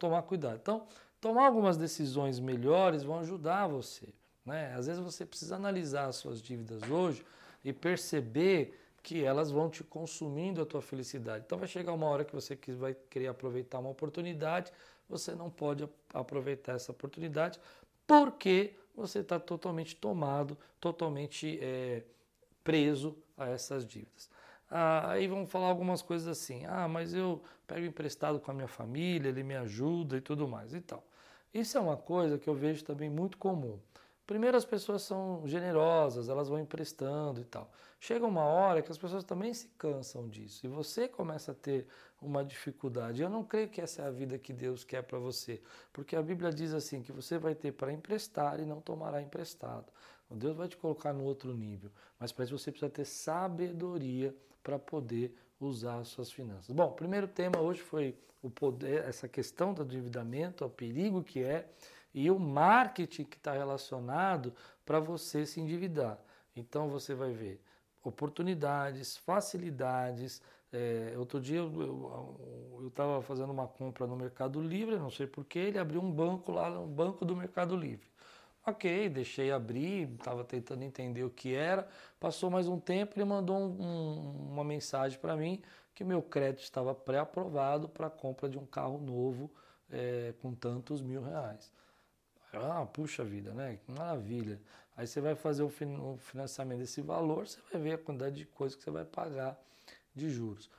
tomar 0.01 0.23
cuidado. 0.23 0.57
Então, 0.61 0.85
tomar 1.21 1.47
algumas 1.47 1.77
decisões 1.77 2.41
melhores 2.41 3.05
vão 3.05 3.21
ajudar 3.21 3.69
você. 3.69 4.09
Né? 4.45 4.75
Às 4.75 4.89
vezes 4.89 5.01
você 5.01 5.25
precisa 5.25 5.55
analisar 5.55 6.07
as 6.07 6.17
suas 6.17 6.43
dívidas 6.43 6.83
hoje 6.91 7.25
e 7.65 7.73
perceber 7.73 8.77
que 9.01 9.23
elas 9.23 9.53
vão 9.53 9.71
te 9.71 9.85
consumindo 9.85 10.61
a 10.61 10.67
tua 10.67 10.83
felicidade. 10.83 11.45
Então 11.47 11.57
vai 11.57 11.69
chegar 11.69 11.93
uma 11.93 12.07
hora 12.07 12.25
que 12.25 12.35
você 12.35 12.59
vai 12.77 12.97
querer 13.09 13.29
aproveitar 13.29 13.79
uma 13.79 13.91
oportunidade, 13.91 14.73
você 15.09 15.37
não 15.37 15.51
pode 15.51 15.89
aproveitar 16.13 16.73
essa 16.73 16.91
oportunidade 16.91 17.61
porque 18.07 18.77
você 18.95 19.21
está 19.21 19.39
totalmente 19.39 19.97
tomado, 19.97 20.57
totalmente 20.81 21.59
é, 21.61 22.03
preso 22.63 23.17
a 23.37 23.49
essas 23.49 23.87
dívidas. 23.87 24.31
Ah, 24.71 25.13
aí 25.13 25.27
vamos 25.27 25.51
falar 25.51 25.67
algumas 25.67 26.03
coisas 26.03 26.27
assim. 26.29 26.65
Ah, 26.67 26.89
mas 26.89 27.15
eu 27.15 27.43
pego 27.67 27.87
emprestado 27.87 28.41
com 28.41 28.51
a 28.51 28.55
minha 28.55 28.69
família, 28.69 29.29
ele 29.29 29.43
me 29.43 29.55
ajuda 29.57 30.17
e 30.17 30.21
tudo 30.21 30.49
mais. 30.49 30.75
Então, 30.75 31.03
isso 31.53 31.77
é 31.79 31.81
uma 31.81 31.97
coisa 31.97 32.39
que 32.39 32.49
eu 32.49 32.55
vejo 32.55 32.85
também 32.85 33.11
muito 33.11 33.39
comum. 33.39 33.79
Primeiro, 34.27 34.57
as 34.57 34.65
pessoas 34.65 35.03
são 35.03 35.43
generosas, 35.47 36.29
elas 36.29 36.49
vão 36.49 36.59
emprestando 36.59 37.41
e 37.41 37.45
tal. 37.45 37.71
Chega 38.01 38.27
uma 38.27 38.45
hora 38.45 38.81
que 38.81 38.91
as 38.91 38.97
pessoas 38.97 39.23
também 39.23 39.53
se 39.53 39.69
cansam 39.79 40.29
disso 40.29 40.65
e 40.65 40.69
você 40.69 41.07
começa 41.07 41.53
a 41.53 41.55
ter 41.55 41.87
uma 42.21 42.45
dificuldade. 42.45 43.23
Eu 43.23 43.29
não 43.29 43.45
creio 43.45 43.69
que 43.69 43.81
essa 43.81 44.03
é 44.03 44.07
a 44.07 44.11
vida 44.11 44.39
que 44.39 44.53
Deus 44.53 44.83
quer 44.83 45.03
para 45.03 45.19
você, 45.19 45.61
porque 45.93 46.17
a 46.17 46.23
Bíblia 46.23 46.51
diz 46.51 46.73
assim: 46.73 47.03
que 47.03 47.13
você 47.13 47.39
vai 47.39 47.55
ter 47.55 47.73
para 47.73 47.93
emprestar 47.93 48.61
e 48.61 48.65
não 48.65 48.81
tomará 48.81 49.21
emprestado. 49.21 49.93
Deus 50.31 50.57
vai 50.57 50.69
te 50.69 50.77
colocar 50.77 51.13
no 51.13 51.23
outro 51.25 51.55
nível, 51.55 51.91
mas 52.19 52.33
para 52.33 52.45
isso 52.45 52.59
você 52.59 52.71
precisa 52.71 52.91
ter 52.91 53.05
sabedoria 53.05 54.35
para 54.63 54.79
poder 54.79 55.37
usar 55.61 55.99
as 55.99 56.09
suas 56.09 56.33
finanças. 56.33 56.75
Bom, 56.75 56.93
primeiro 56.93 57.29
tema 57.29 57.61
hoje 57.61 57.81
foi 57.81 58.17
o 58.43 58.51
poder, 58.51 59.05
essa 59.05 59.29
questão 59.29 59.73
do 59.73 59.83
endividamento, 59.83 60.65
o 60.65 60.71
perigo 60.71 61.23
que 61.23 61.43
é 61.43 61.69
e 62.15 62.31
o 62.31 62.39
marketing 62.39 63.25
que 63.25 63.37
está 63.37 63.53
relacionado 63.53 64.55
para 64.87 65.01
você 65.01 65.45
se 65.45 65.61
endividar. 65.61 66.19
Então 66.57 66.89
você 66.89 67.15
vai 67.15 67.33
ver 67.33 67.61
oportunidades, 68.05 69.17
facilidades. 69.17 70.41
É, 70.73 71.15
outro 71.17 71.41
dia 71.41 71.59
eu 71.59 72.85
estava 72.87 73.21
fazendo 73.23 73.53
uma 73.53 73.67
compra 73.67 74.07
no 74.07 74.17
Mercado 74.17 74.61
Livre, 74.61 74.97
não 74.97 75.11
sei 75.11 75.27
porquê, 75.27 75.59
ele 75.61 75.79
abriu 75.79 76.01
um 76.01 76.11
banco 76.11 76.53
lá, 76.53 76.69
um 76.81 76.89
banco 76.89 77.25
do 77.25 77.37
Mercado 77.37 77.77
Livre. 77.77 78.07
Ok, 78.67 79.11
deixei 79.11 79.53
abrir, 79.53 80.11
estava 80.15 80.43
tentando 80.43 80.83
entender 80.83 81.23
o 81.23 81.31
que 81.31 81.55
era. 81.55 81.87
Passou 82.19 82.49
mais 82.51 82.67
um 82.67 82.81
tempo, 82.81 83.13
ele 83.17 83.25
mandou 83.25 83.59
um, 83.59 83.83
um, 83.83 84.53
uma 84.53 84.65
mensagem 84.65 85.19
para 85.19 85.37
mim 85.37 85.63
que 85.95 86.03
meu 86.03 86.23
crédito 86.23 86.63
estava 86.63 86.95
pré-aprovado 86.95 87.89
para 87.89 88.07
a 88.07 88.11
compra 88.11 88.49
de 88.49 88.59
um 88.59 88.65
carro 88.67 88.99
novo 88.99 89.51
é, 89.91 90.35
com 90.41 90.55
tantos 90.55 91.03
mil 91.03 91.23
reais. 91.23 91.71
Ah, 92.57 92.87
puxa 92.87 93.25
vida, 93.25 93.53
né? 93.53 93.79
Que 93.85 93.93
maravilha. 93.93 94.61
Aí 94.97 95.07
você 95.07 95.21
vai 95.21 95.35
fazer 95.35 95.63
o 95.63 95.71
financiamento 96.19 96.79
desse 96.79 97.01
valor, 97.01 97.49
você 97.49 97.59
vai 97.73 97.81
ver 97.81 97.93
a 97.95 97.99
quantidade 97.99 98.37
de 98.37 98.47
coisas 98.47 98.77
que 98.77 98.85
você 98.85 98.91
vai 98.91 99.05
pagar 99.05 99.59
de 100.15 100.31
juros. 100.31 100.71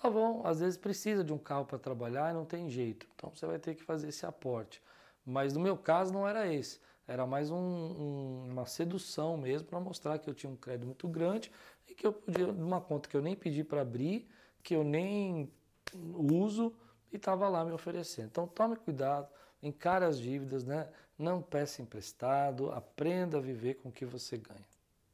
Tá 0.00 0.08
bom, 0.08 0.42
às 0.46 0.60
vezes 0.60 0.76
precisa 0.76 1.24
de 1.24 1.32
um 1.32 1.38
carro 1.38 1.64
para 1.64 1.78
trabalhar 1.78 2.30
e 2.30 2.34
não 2.34 2.44
tem 2.44 2.70
jeito. 2.70 3.06
Então 3.16 3.30
você 3.34 3.46
vai 3.46 3.58
ter 3.58 3.74
que 3.74 3.82
fazer 3.82 4.08
esse 4.08 4.24
aporte. 4.24 4.80
Mas 5.26 5.54
no 5.54 5.60
meu 5.60 5.76
caso 5.76 6.12
não 6.12 6.28
era 6.28 6.52
esse. 6.52 6.78
Era 7.06 7.26
mais 7.26 7.50
um, 7.50 7.56
um, 7.56 8.48
uma 8.52 8.66
sedução 8.66 9.36
mesmo 9.36 9.66
para 9.66 9.80
mostrar 9.80 10.18
que 10.18 10.28
eu 10.28 10.34
tinha 10.34 10.50
um 10.50 10.56
crédito 10.56 10.86
muito 10.86 11.08
grande 11.08 11.50
e 11.88 11.94
que 11.94 12.06
eu 12.06 12.12
podia, 12.12 12.46
numa 12.46 12.80
conta 12.80 13.08
que 13.08 13.16
eu 13.16 13.22
nem 13.22 13.34
pedi 13.34 13.64
para 13.64 13.80
abrir, 13.80 14.28
que 14.62 14.74
eu 14.74 14.84
nem 14.84 15.50
uso 15.94 16.72
e 17.12 17.16
estava 17.16 17.48
lá 17.48 17.64
me 17.64 17.72
oferecendo. 17.72 18.26
Então 18.26 18.46
tome 18.46 18.76
cuidado 18.76 19.28
encare 19.64 20.04
as 20.04 20.20
dívidas, 20.20 20.64
né? 20.64 20.88
não 21.18 21.40
peça 21.40 21.80
emprestado, 21.80 22.70
aprenda 22.72 23.38
a 23.38 23.40
viver 23.40 23.74
com 23.74 23.88
o 23.88 23.92
que 23.92 24.04
você 24.04 24.36
ganha. 24.36 24.66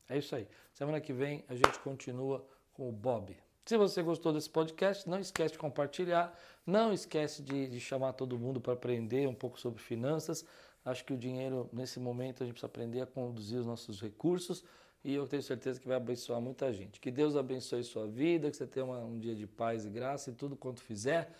É 0.08 0.18
isso 0.18 0.34
aí. 0.34 0.46
Semana 0.72 1.00
que 1.00 1.12
vem 1.12 1.44
a 1.48 1.54
gente 1.54 1.78
continua 1.80 2.44
com 2.72 2.88
o 2.88 2.92
Bob. 2.92 3.36
Se 3.64 3.76
você 3.76 4.02
gostou 4.02 4.32
desse 4.32 4.50
podcast, 4.50 5.08
não 5.08 5.20
esquece 5.20 5.52
de 5.52 5.58
compartilhar, 5.58 6.36
não 6.66 6.92
esquece 6.92 7.42
de, 7.42 7.68
de 7.68 7.80
chamar 7.80 8.14
todo 8.14 8.38
mundo 8.38 8.60
para 8.60 8.72
aprender 8.72 9.28
um 9.28 9.34
pouco 9.34 9.60
sobre 9.60 9.80
finanças. 9.80 10.44
Acho 10.84 11.04
que 11.04 11.12
o 11.12 11.16
dinheiro, 11.16 11.68
nesse 11.72 12.00
momento, 12.00 12.42
a 12.42 12.46
gente 12.46 12.54
precisa 12.54 12.66
aprender 12.66 13.02
a 13.02 13.06
conduzir 13.06 13.60
os 13.60 13.66
nossos 13.66 14.00
recursos 14.00 14.64
e 15.04 15.14
eu 15.14 15.26
tenho 15.28 15.42
certeza 15.42 15.78
que 15.78 15.86
vai 15.86 15.98
abençoar 15.98 16.40
muita 16.40 16.72
gente. 16.72 16.98
Que 16.98 17.10
Deus 17.10 17.36
abençoe 17.36 17.84
sua 17.84 18.06
vida, 18.06 18.50
que 18.50 18.56
você 18.56 18.66
tenha 18.66 18.84
uma, 18.84 18.98
um 18.98 19.18
dia 19.18 19.34
de 19.34 19.46
paz 19.46 19.84
e 19.84 19.90
graça 19.90 20.30
e 20.30 20.32
tudo 20.32 20.56
quanto 20.56 20.80
fizer 20.80 21.32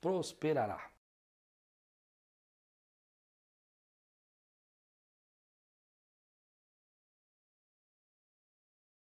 prosperará. 0.00 0.97